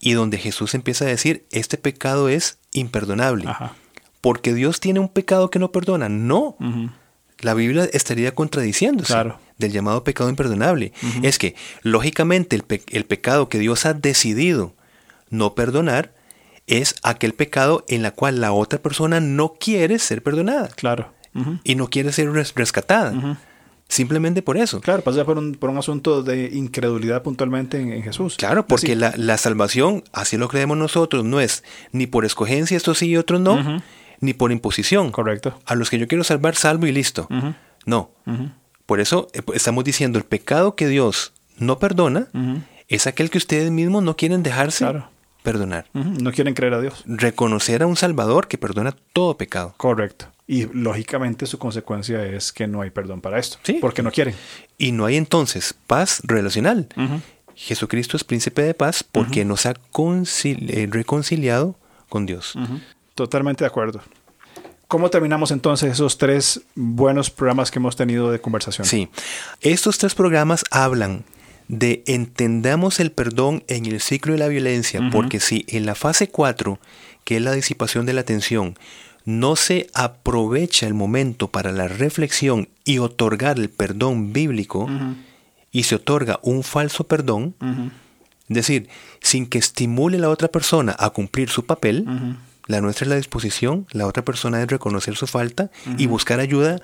y 0.00 0.12
donde 0.14 0.38
Jesús 0.38 0.74
empieza 0.74 1.04
a 1.04 1.08
decir, 1.08 1.44
este 1.50 1.76
pecado 1.76 2.28
es 2.28 2.58
imperdonable. 2.72 3.44
Ajá. 3.48 3.74
Porque 4.22 4.54
Dios 4.54 4.80
tiene 4.80 4.98
un 5.00 5.08
pecado 5.08 5.50
que 5.50 5.58
no 5.58 5.70
perdona. 5.72 6.08
No. 6.08 6.56
La 7.40 7.54
Biblia 7.54 7.88
estaría 7.92 8.34
contradiciéndose 8.34 9.12
Claro. 9.12 9.38
del 9.56 9.72
llamado 9.72 10.02
pecado 10.04 10.28
imperdonable. 10.30 10.92
Es 11.22 11.38
que, 11.38 11.54
lógicamente, 11.82 12.54
el, 12.56 12.62
pe- 12.64 12.82
el 12.88 13.04
pecado 13.06 13.48
que 13.48 13.58
Dios 13.58 13.86
ha 13.86 13.94
decidido 13.94 14.74
no 15.30 15.54
perdonar 15.54 16.12
es 16.66 16.94
aquel 17.02 17.32
pecado 17.34 17.84
en 17.88 18.02
la 18.02 18.10
cual 18.12 18.40
la 18.40 18.52
otra 18.52 18.78
persona 18.80 19.18
no 19.20 19.54
quiere 19.54 19.98
ser 19.98 20.22
perdonada 20.22 20.68
Claro. 20.68 21.12
Y 21.64 21.74
no 21.76 21.88
quiere 21.88 22.12
ser 22.12 22.30
res- 22.32 22.52
rescatada. 22.54 23.38
Simplemente 23.88 24.40
por 24.42 24.56
eso. 24.56 24.80
Claro, 24.80 25.02
pasa 25.02 25.24
por 25.24 25.36
un, 25.36 25.54
por 25.56 25.68
un 25.70 25.76
asunto 25.78 26.22
de 26.22 26.50
incredulidad 26.52 27.22
puntualmente 27.24 27.80
en, 27.80 27.92
en 27.92 28.02
Jesús. 28.04 28.36
Claro, 28.36 28.64
porque 28.66 28.94
la, 28.94 29.12
la 29.16 29.36
salvación, 29.36 30.04
así 30.12 30.36
lo 30.36 30.48
creemos 30.48 30.76
nosotros, 30.78 31.24
no 31.24 31.40
es 31.40 31.64
ni 31.90 32.06
por 32.06 32.24
escogencia, 32.24 32.76
esto 32.76 32.94
sí 32.94 33.08
y 33.08 33.16
otros 33.16 33.40
no, 33.40 33.82
ni 34.20 34.32
por 34.32 34.52
imposición. 34.52 35.10
Correcto. 35.10 35.58
A 35.66 35.74
los 35.74 35.90
que 35.90 35.98
yo 35.98 36.06
quiero 36.06 36.22
salvar, 36.22 36.54
salvo 36.54 36.86
y 36.86 36.92
listo. 36.92 37.26
No. 37.84 38.10
Por 38.86 39.00
eso 39.00 39.28
eh, 39.32 39.42
pues, 39.42 39.56
estamos 39.56 39.82
diciendo 39.84 40.18
el 40.18 40.24
pecado 40.24 40.76
que 40.76 40.86
Dios 40.88 41.32
no 41.58 41.78
perdona 41.80 42.28
es 42.88 43.06
aquel 43.08 43.30
que 43.30 43.38
ustedes 43.38 43.70
mismos 43.72 44.02
no 44.04 44.16
quieren 44.16 44.42
dejarse 44.44 44.84
perdonar. 45.42 45.86
No 45.92 46.32
quieren 46.32 46.54
creer 46.54 46.74
a 46.74 46.80
Dios. 46.80 47.02
Reconocer 47.06 47.82
a 47.82 47.86
un 47.86 47.96
Salvador 47.96 48.48
que 48.48 48.58
perdona 48.58 48.94
todo 49.12 49.36
pecado. 49.36 49.74
Correcto. 49.76 50.26
Y 50.46 50.66
lógicamente 50.72 51.46
su 51.46 51.58
consecuencia 51.58 52.24
es 52.24 52.52
que 52.52 52.66
no 52.66 52.82
hay 52.82 52.90
perdón 52.90 53.20
para 53.20 53.38
esto. 53.38 53.58
Sí. 53.62 53.78
Porque 53.80 54.02
no 54.02 54.10
quieren. 54.10 54.34
Y 54.78 54.92
no 54.92 55.04
hay 55.04 55.16
entonces 55.16 55.74
paz 55.86 56.20
relacional. 56.24 56.88
Jesucristo 57.54 58.16
es 58.16 58.24
príncipe 58.24 58.62
de 58.62 58.74
paz 58.74 59.04
porque 59.04 59.44
nos 59.44 59.66
ha 59.66 59.74
eh, 59.74 60.88
reconciliado 60.90 61.76
con 62.08 62.26
Dios. 62.26 62.54
Totalmente 63.14 63.64
de 63.64 63.68
acuerdo. 63.68 64.00
¿Cómo 64.88 65.08
terminamos 65.08 65.52
entonces 65.52 65.92
esos 65.92 66.18
tres 66.18 66.62
buenos 66.74 67.30
programas 67.30 67.70
que 67.70 67.78
hemos 67.78 67.94
tenido 67.94 68.32
de 68.32 68.40
conversación? 68.40 68.84
Sí, 68.84 69.08
estos 69.60 69.98
tres 69.98 70.16
programas 70.16 70.64
hablan 70.72 71.22
de 71.70 72.02
entendamos 72.08 72.98
el 72.98 73.12
perdón 73.12 73.62
en 73.68 73.86
el 73.86 74.00
ciclo 74.00 74.32
de 74.32 74.40
la 74.40 74.48
violencia, 74.48 75.00
porque 75.12 75.38
si 75.38 75.64
en 75.68 75.86
la 75.86 75.94
fase 75.94 76.28
4, 76.28 76.80
que 77.22 77.36
es 77.36 77.42
la 77.42 77.52
disipación 77.52 78.06
de 78.06 78.12
la 78.12 78.24
tensión, 78.24 78.76
no 79.24 79.54
se 79.54 79.86
aprovecha 79.94 80.88
el 80.88 80.94
momento 80.94 81.46
para 81.46 81.70
la 81.70 81.86
reflexión 81.86 82.68
y 82.84 82.98
otorgar 82.98 83.56
el 83.60 83.70
perdón 83.70 84.32
bíblico, 84.32 84.88
y 85.70 85.84
se 85.84 85.94
otorga 85.94 86.40
un 86.42 86.64
falso 86.64 87.04
perdón, 87.04 87.54
es 88.48 88.56
decir, 88.56 88.88
sin 89.20 89.46
que 89.46 89.58
estimule 89.58 90.16
a 90.16 90.22
la 90.22 90.30
otra 90.30 90.48
persona 90.48 90.96
a 90.98 91.10
cumplir 91.10 91.50
su 91.50 91.66
papel, 91.66 92.04
la 92.66 92.80
nuestra 92.80 93.04
es 93.04 93.10
la 93.10 93.16
disposición, 93.16 93.86
la 93.92 94.08
otra 94.08 94.24
persona 94.24 94.60
es 94.60 94.66
reconocer 94.66 95.14
su 95.14 95.28
falta 95.28 95.70
y 95.98 96.06
buscar 96.06 96.40
ayuda 96.40 96.80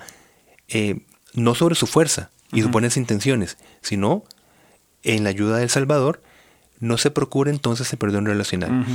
eh, 0.69 1.01
no 1.33 1.55
sobre 1.55 1.75
su 1.75 1.87
fuerza 1.87 2.29
y 2.53 2.61
sus 2.61 2.71
buenas 2.71 2.95
intenciones, 2.95 3.57
sino 3.81 4.23
en 5.15 5.23
la 5.23 5.29
ayuda 5.29 5.57
del 5.57 5.69
Salvador, 5.69 6.21
no 6.79 6.97
se 6.97 7.11
procura 7.11 7.49
entonces 7.49 7.91
el 7.91 7.99
perdón 7.99 8.25
relacional. 8.25 8.85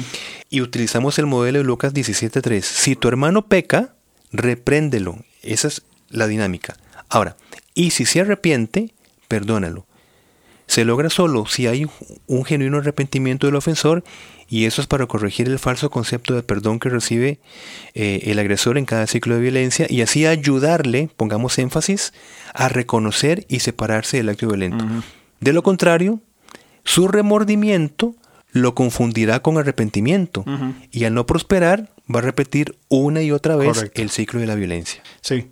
Y 0.51 0.61
utilizamos 0.61 1.19
el 1.19 1.27
modelo 1.27 1.59
de 1.59 1.65
Lucas 1.65 1.93
17.3. 1.95 2.63
Si 2.63 2.97
tu 2.97 3.09
hermano 3.09 3.47
peca, 3.47 3.95
repréndelo. 4.31 5.19
Esa 5.43 5.69
es 5.69 5.83
la 6.09 6.27
dinámica. 6.27 6.77
Ahora, 7.09 7.37
y 7.75 7.91
si 7.91 8.05
se 8.05 8.21
arrepiente, 8.21 8.95
perdónalo. 9.29 9.87
Se 10.67 10.85
logra 10.85 11.11
solo 11.11 11.47
si 11.47 11.67
hay 11.67 11.87
un 12.27 12.45
genuino 12.45 12.79
arrepentimiento 12.79 13.47
del 13.47 13.57
ofensor 13.57 14.05
y 14.49 14.67
eso 14.67 14.81
es 14.81 14.87
para 14.87 15.07
corregir 15.07 15.49
el 15.49 15.59
falso 15.59 15.91
concepto 15.91 16.35
de 16.35 16.43
perdón 16.43 16.79
que 16.79 16.89
recibe 16.89 17.41
eh, 17.95 18.21
el 18.25 18.39
agresor 18.39 18.79
en 18.79 18.85
cada 18.85 19.07
ciclo 19.07 19.35
de 19.35 19.41
violencia 19.41 19.87
y 19.89 20.03
así 20.03 20.25
ayudarle, 20.25 21.11
pongamos 21.17 21.59
énfasis, 21.59 22.13
a 22.55 22.69
reconocer 22.69 23.45
y 23.49 23.61
separarse 23.61 24.19
del 24.19 24.29
acto 24.29 24.47
violento. 24.47 24.87
De 25.43 25.53
lo 25.53 25.65
contrario, 25.65 26.21
su 26.85 27.09
remordimiento 27.09 28.15
lo 28.53 28.77
confundirá 28.77 29.41
con 29.41 29.59
arrepentimiento 29.59 30.45
y 30.93 31.05
al 31.05 31.15
no 31.15 31.27
prosperar 31.27 31.91
va 32.15 32.21
a 32.21 32.23
repetir 32.23 32.77
una 32.89 33.23
y 33.23 33.33
otra 33.33 33.57
vez 33.57 33.91
el 33.95 34.11
ciclo 34.11 34.39
de 34.39 34.47
la 34.47 34.55
violencia. 34.55 35.03
Sí, 35.21 35.49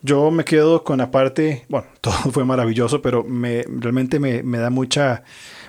yo 0.00 0.30
me 0.30 0.46
quedo 0.46 0.82
con 0.82 0.96
la 0.96 1.10
parte, 1.10 1.66
bueno, 1.68 1.86
todo 2.00 2.14
fue 2.32 2.46
maravilloso, 2.46 3.02
pero 3.02 3.22
me, 3.22 3.64
realmente 3.68 4.18
me, 4.18 4.42
me 4.42 4.56
da 4.56 4.70
mucha, 4.70 5.24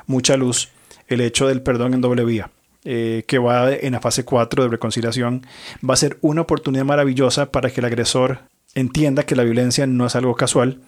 mucha 0.08 0.38
luz 0.38 0.70
el 1.08 1.20
hecho 1.20 1.46
del 1.48 1.62
perdón 1.62 1.94
en 1.94 2.02
doble 2.02 2.24
vía. 2.24 2.52
Eh, 2.88 3.24
que 3.28 3.40
va 3.40 3.74
en 3.74 3.94
la 3.94 4.00
fase 4.00 4.24
4 4.24 4.64
de 4.64 4.70
reconciliación, 4.70 5.46
va 5.78 5.96
a 5.96 5.98
ser 5.98 6.20
una 6.22 6.42
oportunidad 6.42 6.86
maravillosa 6.86 7.52
para 7.52 7.72
que 7.72 7.82
el 7.82 7.86
agresor 7.86 8.42
entienda 8.76 9.24
que 9.24 9.36
la 9.36 9.44
violencia 9.44 9.88
no 9.88 10.06
es 10.06 10.16
algo 10.16 10.36
casual, 10.36 10.82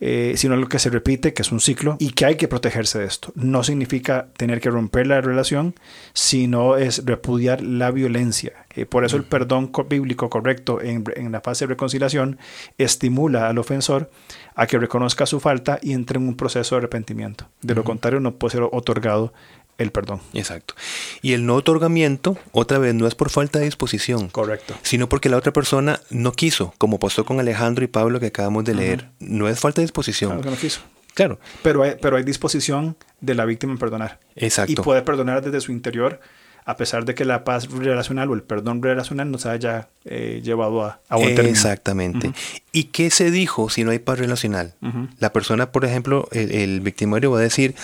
eh, 0.00 0.32
sino 0.36 0.54
algo 0.54 0.68
que 0.68 0.78
se 0.78 0.88
repite, 0.88 1.34
que 1.34 1.42
es 1.42 1.52
un 1.52 1.60
ciclo 1.60 1.96
y 1.98 2.12
que 2.12 2.24
hay 2.24 2.36
que 2.36 2.48
protegerse 2.48 2.98
de 2.98 3.04
esto. 3.04 3.32
No 3.34 3.62
significa 3.62 4.28
tener 4.36 4.60
que 4.60 4.70
romper 4.70 5.06
la 5.06 5.20
relación, 5.20 5.74
sino 6.14 6.76
es 6.76 7.04
repudiar 7.04 7.60
la 7.60 7.90
violencia. 7.90 8.64
Eh, 8.74 8.86
por 8.86 9.04
eso 9.04 9.16
el 9.16 9.24
perdón 9.24 9.72
bíblico 9.88 10.30
correcto 10.30 10.80
en, 10.80 11.04
en, 11.16 11.32
la 11.32 11.40
fase 11.40 11.66
de 11.66 11.70
reconciliación 11.74 12.38
estimula 12.78 13.48
al 13.48 13.58
ofensor 13.58 14.10
a 14.54 14.66
que 14.66 14.78
reconozca 14.78 15.26
su 15.26 15.40
falta 15.40 15.78
y 15.82 15.92
entre 15.92 16.18
en 16.18 16.28
un 16.28 16.36
proceso 16.36 16.74
de 16.74 16.78
arrepentimiento. 16.78 17.48
De 17.60 17.74
lo 17.74 17.84
contrario, 17.84 18.20
no 18.20 18.36
puede 18.36 18.52
ser 18.52 18.62
otorgado 18.62 19.32
el 19.80 19.92
perdón. 19.92 20.20
Exacto. 20.34 20.74
Y 21.22 21.32
el 21.32 21.46
no 21.46 21.54
otorgamiento, 21.54 22.36
otra 22.52 22.78
vez, 22.78 22.94
no 22.94 23.06
es 23.06 23.14
por 23.14 23.30
falta 23.30 23.58
de 23.58 23.64
disposición. 23.64 24.28
Correcto. 24.28 24.74
Sino 24.82 25.08
porque 25.08 25.28
la 25.28 25.38
otra 25.38 25.52
persona 25.52 26.00
no 26.10 26.32
quiso, 26.32 26.74
como 26.78 26.98
pasó 26.98 27.24
con 27.24 27.40
Alejandro 27.40 27.82
y 27.84 27.88
Pablo 27.88 28.20
que 28.20 28.26
acabamos 28.26 28.64
de 28.64 28.74
leer. 28.74 29.08
No 29.18 29.48
es 29.48 29.58
falta 29.58 29.80
de 29.80 29.86
disposición. 29.86 30.32
Claro 30.32 30.42
que 30.44 30.50
no 30.50 30.56
quiso. 30.56 30.80
Claro. 31.14 31.40
Pero 31.62 31.82
hay, 31.82 31.96
pero 32.00 32.16
hay 32.16 32.24
disposición 32.24 32.96
de 33.20 33.34
la 33.34 33.44
víctima 33.46 33.72
en 33.72 33.78
perdonar. 33.78 34.20
Exacto. 34.36 34.72
Y 34.72 34.76
puede 34.76 35.02
perdonar 35.02 35.42
desde 35.42 35.60
su 35.60 35.72
interior, 35.72 36.20
a 36.64 36.76
pesar 36.76 37.04
de 37.04 37.14
que 37.14 37.24
la 37.24 37.42
paz 37.42 37.68
relacional 37.70 38.30
o 38.30 38.34
el 38.34 38.42
perdón 38.42 38.82
relacional 38.82 39.30
nos 39.30 39.46
haya 39.46 39.88
eh, 40.04 40.40
llevado 40.44 40.84
a, 40.84 41.00
a 41.08 41.16
un 41.16 41.26
Exactamente. 41.26 42.32
¿Y 42.70 42.84
qué 42.84 43.10
se 43.10 43.30
dijo 43.30 43.70
si 43.70 43.82
no 43.82 43.90
hay 43.90 43.98
paz 43.98 44.18
relacional? 44.18 44.74
La 45.18 45.32
persona, 45.32 45.72
por 45.72 45.84
ejemplo, 45.84 46.28
el, 46.32 46.52
el 46.52 46.80
victimario 46.80 47.30
va 47.30 47.38
a 47.38 47.42
decir, 47.42 47.74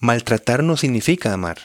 maltratar 0.00 0.62
no 0.62 0.76
significa 0.76 1.32
amar. 1.32 1.58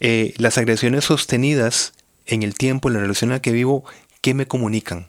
Eh, 0.00 0.34
las 0.38 0.58
agresiones 0.58 1.04
sostenidas 1.04 1.92
en 2.26 2.42
el 2.42 2.54
tiempo, 2.54 2.88
en 2.88 2.94
la 2.94 3.00
relación 3.00 3.30
en 3.30 3.36
la 3.36 3.42
que 3.42 3.52
vivo, 3.52 3.84
¿qué 4.20 4.34
me 4.34 4.46
comunican? 4.46 5.08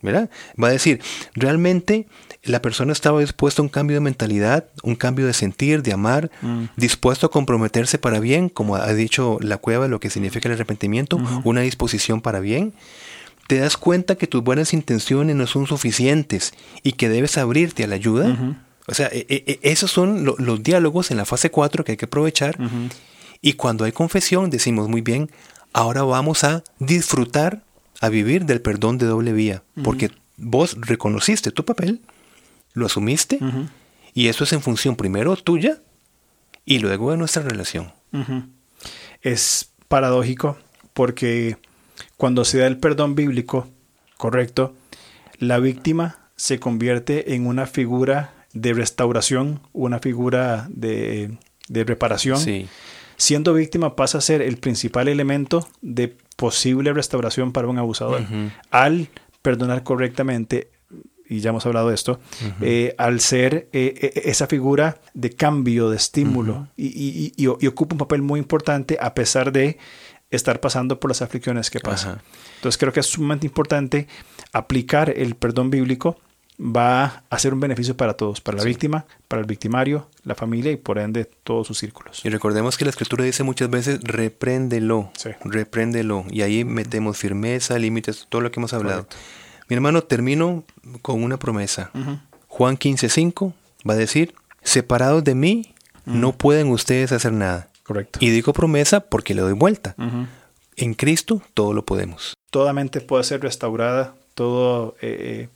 ¿Verdad? 0.00 0.30
Va 0.62 0.68
a 0.68 0.72
decir, 0.72 1.00
realmente 1.34 2.06
la 2.44 2.62
persona 2.62 2.92
estaba 2.92 3.20
dispuesta 3.20 3.62
a 3.62 3.64
un 3.64 3.68
cambio 3.68 3.96
de 3.96 4.00
mentalidad, 4.00 4.66
un 4.84 4.94
cambio 4.94 5.26
de 5.26 5.32
sentir, 5.32 5.82
de 5.82 5.92
amar, 5.92 6.30
mm. 6.40 6.64
dispuesto 6.76 7.26
a 7.26 7.30
comprometerse 7.30 7.98
para 7.98 8.20
bien, 8.20 8.48
como 8.48 8.76
ha 8.76 8.92
dicho 8.92 9.38
la 9.40 9.56
cueva, 9.56 9.88
lo 9.88 9.98
que 9.98 10.10
significa 10.10 10.48
el 10.48 10.54
arrepentimiento, 10.54 11.18
una 11.42 11.62
disposición 11.62 12.20
para 12.20 12.38
bien. 12.38 12.74
Te 13.48 13.58
das 13.58 13.76
cuenta 13.76 14.14
que 14.14 14.26
tus 14.26 14.44
buenas 14.44 14.72
intenciones 14.72 15.34
no 15.34 15.46
son 15.46 15.66
suficientes 15.66 16.52
y 16.82 16.92
que 16.92 17.08
debes 17.08 17.38
abrirte 17.38 17.82
a 17.82 17.86
la 17.86 17.96
ayuda. 17.96 18.36
O 18.88 18.94
sea, 18.94 19.08
e, 19.08 19.26
e, 19.28 19.44
e, 19.46 19.70
esos 19.70 19.90
son 19.90 20.24
los 20.24 20.62
diálogos 20.62 21.10
en 21.10 21.18
la 21.18 21.26
fase 21.26 21.50
4 21.50 21.84
que 21.84 21.92
hay 21.92 21.98
que 21.98 22.06
aprovechar. 22.06 22.56
Y 23.40 23.52
cuando 23.52 23.84
hay 23.84 23.92
confesión, 23.92 24.50
decimos 24.50 24.88
muy 24.88 25.02
bien, 25.02 25.30
ahora 25.72 26.02
vamos 26.02 26.42
a 26.42 26.64
disfrutar, 26.78 27.62
a 28.00 28.08
vivir 28.08 28.46
del 28.46 28.62
perdón 28.62 28.96
de 28.96 29.06
doble 29.06 29.32
vía. 29.32 29.62
Porque 29.84 30.10
vos 30.38 30.76
reconociste 30.80 31.50
tu 31.50 31.64
papel, 31.64 32.00
lo 32.72 32.86
asumiste, 32.86 33.38
y 34.14 34.28
eso 34.28 34.44
es 34.44 34.52
en 34.54 34.62
función 34.62 34.96
primero 34.96 35.36
tuya 35.36 35.78
y 36.64 36.78
luego 36.78 37.10
de 37.10 37.18
nuestra 37.18 37.42
relación. 37.42 37.92
Es 39.20 39.70
paradójico 39.88 40.56
porque 40.94 41.58
cuando 42.16 42.44
se 42.44 42.58
da 42.58 42.66
el 42.66 42.78
perdón 42.78 43.14
bíblico 43.14 43.68
correcto, 44.16 44.74
la 45.38 45.58
víctima 45.58 46.30
se 46.36 46.58
convierte 46.58 47.34
en 47.34 47.46
una 47.46 47.66
figura 47.66 48.32
de 48.52 48.72
restauración, 48.72 49.60
una 49.72 49.98
figura 49.98 50.66
de, 50.70 51.36
reparación. 51.68 52.38
Siendo 53.16 53.52
víctima 53.52 53.96
pasa 53.96 54.18
a 54.18 54.20
ser 54.20 54.42
el 54.42 54.58
principal 54.58 55.08
elemento 55.08 55.68
de 55.82 56.16
posible 56.36 56.92
restauración 56.92 57.52
para 57.52 57.68
un 57.68 57.78
abusador. 57.78 58.22
Al 58.70 59.08
perdonar 59.42 59.82
correctamente, 59.82 60.70
y 61.28 61.40
ya 61.40 61.50
hemos 61.50 61.66
hablado 61.66 61.88
de 61.88 61.94
esto, 61.94 62.20
eh, 62.60 62.94
al 62.96 63.20
ser 63.20 63.68
eh, 63.72 63.94
eh, 64.00 64.22
esa 64.26 64.46
figura 64.46 65.00
de 65.14 65.30
cambio, 65.30 65.90
de 65.90 65.96
estímulo, 65.96 66.68
y, 66.76 67.46
ocupa 67.46 67.94
un 67.94 67.98
papel 67.98 68.22
muy 68.22 68.40
importante 68.40 68.98
a 69.00 69.14
pesar 69.14 69.52
de 69.52 69.78
estar 70.30 70.60
pasando 70.60 71.00
por 71.00 71.10
las 71.10 71.22
aflicciones 71.22 71.70
que 71.70 71.80
pasan. 71.80 72.20
Entonces 72.56 72.78
creo 72.78 72.92
que 72.92 73.00
es 73.00 73.06
sumamente 73.06 73.46
importante 73.46 74.06
aplicar 74.52 75.10
el 75.10 75.34
perdón 75.34 75.70
bíblico 75.70 76.18
va 76.60 77.22
a 77.30 77.38
ser 77.38 77.54
un 77.54 77.60
beneficio 77.60 77.96
para 77.96 78.14
todos, 78.14 78.40
para 78.40 78.58
la 78.58 78.64
víctima, 78.64 79.06
para 79.28 79.40
el 79.40 79.46
victimario, 79.46 80.08
la 80.24 80.34
familia 80.34 80.72
y 80.72 80.76
por 80.76 80.98
ende 80.98 81.24
todos 81.24 81.66
sus 81.66 81.78
círculos. 81.78 82.24
Y 82.24 82.30
recordemos 82.30 82.76
que 82.76 82.84
la 82.84 82.90
escritura 82.90 83.24
dice 83.24 83.44
muchas 83.44 83.70
veces, 83.70 84.00
repréndelo, 84.02 85.10
repréndelo. 85.44 86.24
Y 86.30 86.42
ahí 86.42 86.64
metemos 86.64 87.16
firmeza, 87.16 87.78
límites, 87.78 88.26
todo 88.28 88.42
lo 88.42 88.50
que 88.50 88.58
hemos 88.58 88.72
hablado. 88.72 89.06
Mi 89.68 89.74
hermano, 89.74 90.02
termino 90.02 90.64
con 91.02 91.22
una 91.22 91.38
promesa. 91.38 91.90
Juan 92.48 92.76
15:5 92.76 93.52
va 93.88 93.94
a 93.94 93.96
decir, 93.96 94.34
separados 94.62 95.22
de 95.22 95.34
mí, 95.34 95.74
no 96.04 96.32
pueden 96.32 96.70
ustedes 96.70 97.12
hacer 97.12 97.32
nada. 97.32 97.68
Correcto. 97.84 98.18
Y 98.20 98.30
digo 98.30 98.52
promesa 98.52 99.00
porque 99.00 99.34
le 99.34 99.42
doy 99.42 99.52
vuelta. 99.52 99.94
En 100.76 100.94
Cristo 100.94 101.40
todo 101.54 101.72
lo 101.72 101.84
podemos. 101.84 102.34
Toda 102.50 102.72
mente 102.72 103.00
puede 103.00 103.22
ser 103.22 103.42
restaurada, 103.42 104.14
todo... 104.34 104.96
Eh, 105.00 105.48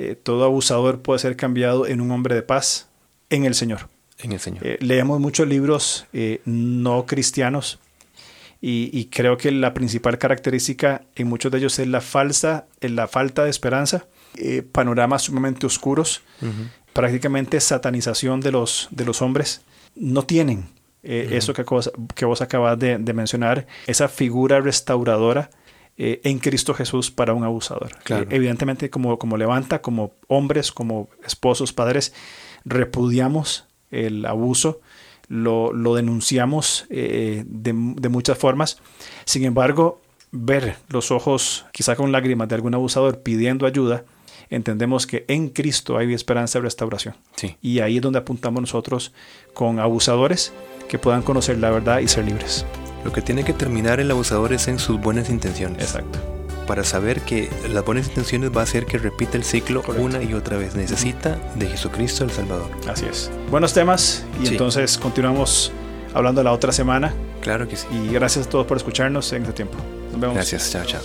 eh, 0.00 0.14
todo 0.14 0.44
abusador 0.44 1.02
puede 1.02 1.18
ser 1.18 1.34
cambiado 1.34 1.84
en 1.84 2.00
un 2.00 2.12
hombre 2.12 2.36
de 2.36 2.42
paz 2.42 2.88
en 3.30 3.44
el 3.44 3.56
Señor. 3.56 3.88
En 4.18 4.30
el 4.30 4.38
Señor. 4.38 4.64
Eh, 4.64 4.78
leemos 4.80 5.18
muchos 5.18 5.48
libros 5.48 6.06
eh, 6.12 6.40
no 6.44 7.04
cristianos 7.04 7.80
y, 8.60 9.06
creo 9.06 9.36
que 9.36 9.50
la 9.50 9.74
principal 9.74 10.18
característica 10.18 11.02
en 11.16 11.26
muchos 11.26 11.50
de 11.50 11.58
ellos 11.58 11.78
es 11.80 11.88
la, 11.88 12.00
falsa, 12.00 12.66
la 12.80 13.06
falta 13.06 13.44
de 13.44 13.50
esperanza, 13.50 14.06
panoramas 14.72 15.22
sumamente 15.22 15.64
oscuros, 15.64 16.22
prácticamente 16.92 17.60
satanización 17.60 18.40
de 18.40 18.50
los, 18.50 18.88
de 18.90 19.04
los 19.04 19.22
hombres. 19.22 19.60
No 19.94 20.24
tienen 20.24 20.66
eso 21.04 21.52
que, 21.52 21.64
que 22.16 22.24
vos 22.24 22.42
acabas 22.42 22.76
de, 22.80 22.98
mencionar, 22.98 23.68
esa 23.86 24.08
figura 24.08 24.60
restauradora 24.60 25.50
eh, 25.98 26.20
en 26.24 26.38
Cristo 26.38 26.72
Jesús 26.74 27.10
para 27.10 27.34
un 27.34 27.44
abusador. 27.44 27.90
Eh, 28.08 28.26
evidentemente, 28.30 28.88
como, 28.88 29.18
como 29.18 29.36
levanta, 29.36 29.82
como 29.82 30.12
hombres, 30.28 30.72
como 30.72 31.08
esposos, 31.26 31.72
padres, 31.72 32.14
repudiamos 32.64 33.66
el 33.90 34.24
abuso, 34.24 34.80
lo, 35.28 35.72
denunciamos 35.94 36.86
de, 36.88 37.44
de 37.44 38.08
muchas 38.08 38.38
formas. 38.38 38.78
Sin 39.24 39.44
embargo, 39.44 40.00
ver 40.30 40.76
los 40.88 41.10
ojos, 41.10 41.66
quizá 41.72 41.96
con 41.96 42.12
lágrimas, 42.12 42.48
de 42.48 42.54
algún 42.54 42.74
abusador 42.74 43.20
pidiendo 43.20 43.66
ayuda, 43.66 44.04
entendemos 44.50 45.06
que 45.06 45.24
en 45.28 45.48
Cristo 45.48 45.98
hay 45.98 46.12
esperanza 46.12 46.58
de 46.58 46.64
restauración. 46.64 47.14
Y 47.60 47.80
ahí 47.80 47.96
es 47.96 48.02
donde 48.02 48.18
apuntamos 48.18 48.60
nosotros 48.60 49.12
con 49.54 49.78
abusadores 49.78 50.52
que 50.88 50.98
puedan 50.98 51.22
conocer 51.22 51.58
la 51.58 51.70
verdad 51.70 52.00
y 52.00 52.08
ser 52.08 52.24
libres. 52.24 52.64
Lo 53.08 53.14
que 53.14 53.22
tiene 53.22 53.42
que 53.42 53.54
terminar 53.54 54.00
el 54.00 54.10
abusador 54.10 54.52
es 54.52 54.68
en 54.68 54.78
sus 54.78 55.00
buenas 55.00 55.30
intenciones. 55.30 55.80
Exacto. 55.80 56.18
Para 56.66 56.84
saber 56.84 57.22
que 57.22 57.48
las 57.72 57.82
buenas 57.82 58.06
intenciones 58.06 58.50
va 58.54 58.60
a 58.60 58.64
hacer 58.64 58.84
que 58.84 58.98
repita 58.98 59.38
el 59.38 59.44
ciclo 59.44 59.82
una 59.96 60.22
y 60.22 60.34
otra 60.34 60.58
vez. 60.58 60.74
Necesita 60.74 61.38
de 61.54 61.68
Jesucristo 61.68 62.24
el 62.24 62.30
Salvador. 62.30 62.70
Así 62.86 63.06
es. 63.06 63.30
Buenos 63.50 63.72
temas 63.72 64.26
y 64.42 64.48
entonces 64.48 64.98
continuamos 64.98 65.72
hablando 66.12 66.42
la 66.42 66.52
otra 66.52 66.70
semana. 66.70 67.14
Claro 67.40 67.66
que 67.66 67.78
sí. 67.78 67.86
Y 67.90 68.12
gracias 68.12 68.46
a 68.46 68.50
todos 68.50 68.66
por 68.66 68.76
escucharnos 68.76 69.32
en 69.32 69.40
este 69.40 69.54
tiempo. 69.54 69.78
Nos 70.12 70.20
vemos. 70.20 70.34
Gracias. 70.34 70.70
Chao, 70.70 70.84
chao. 70.84 71.00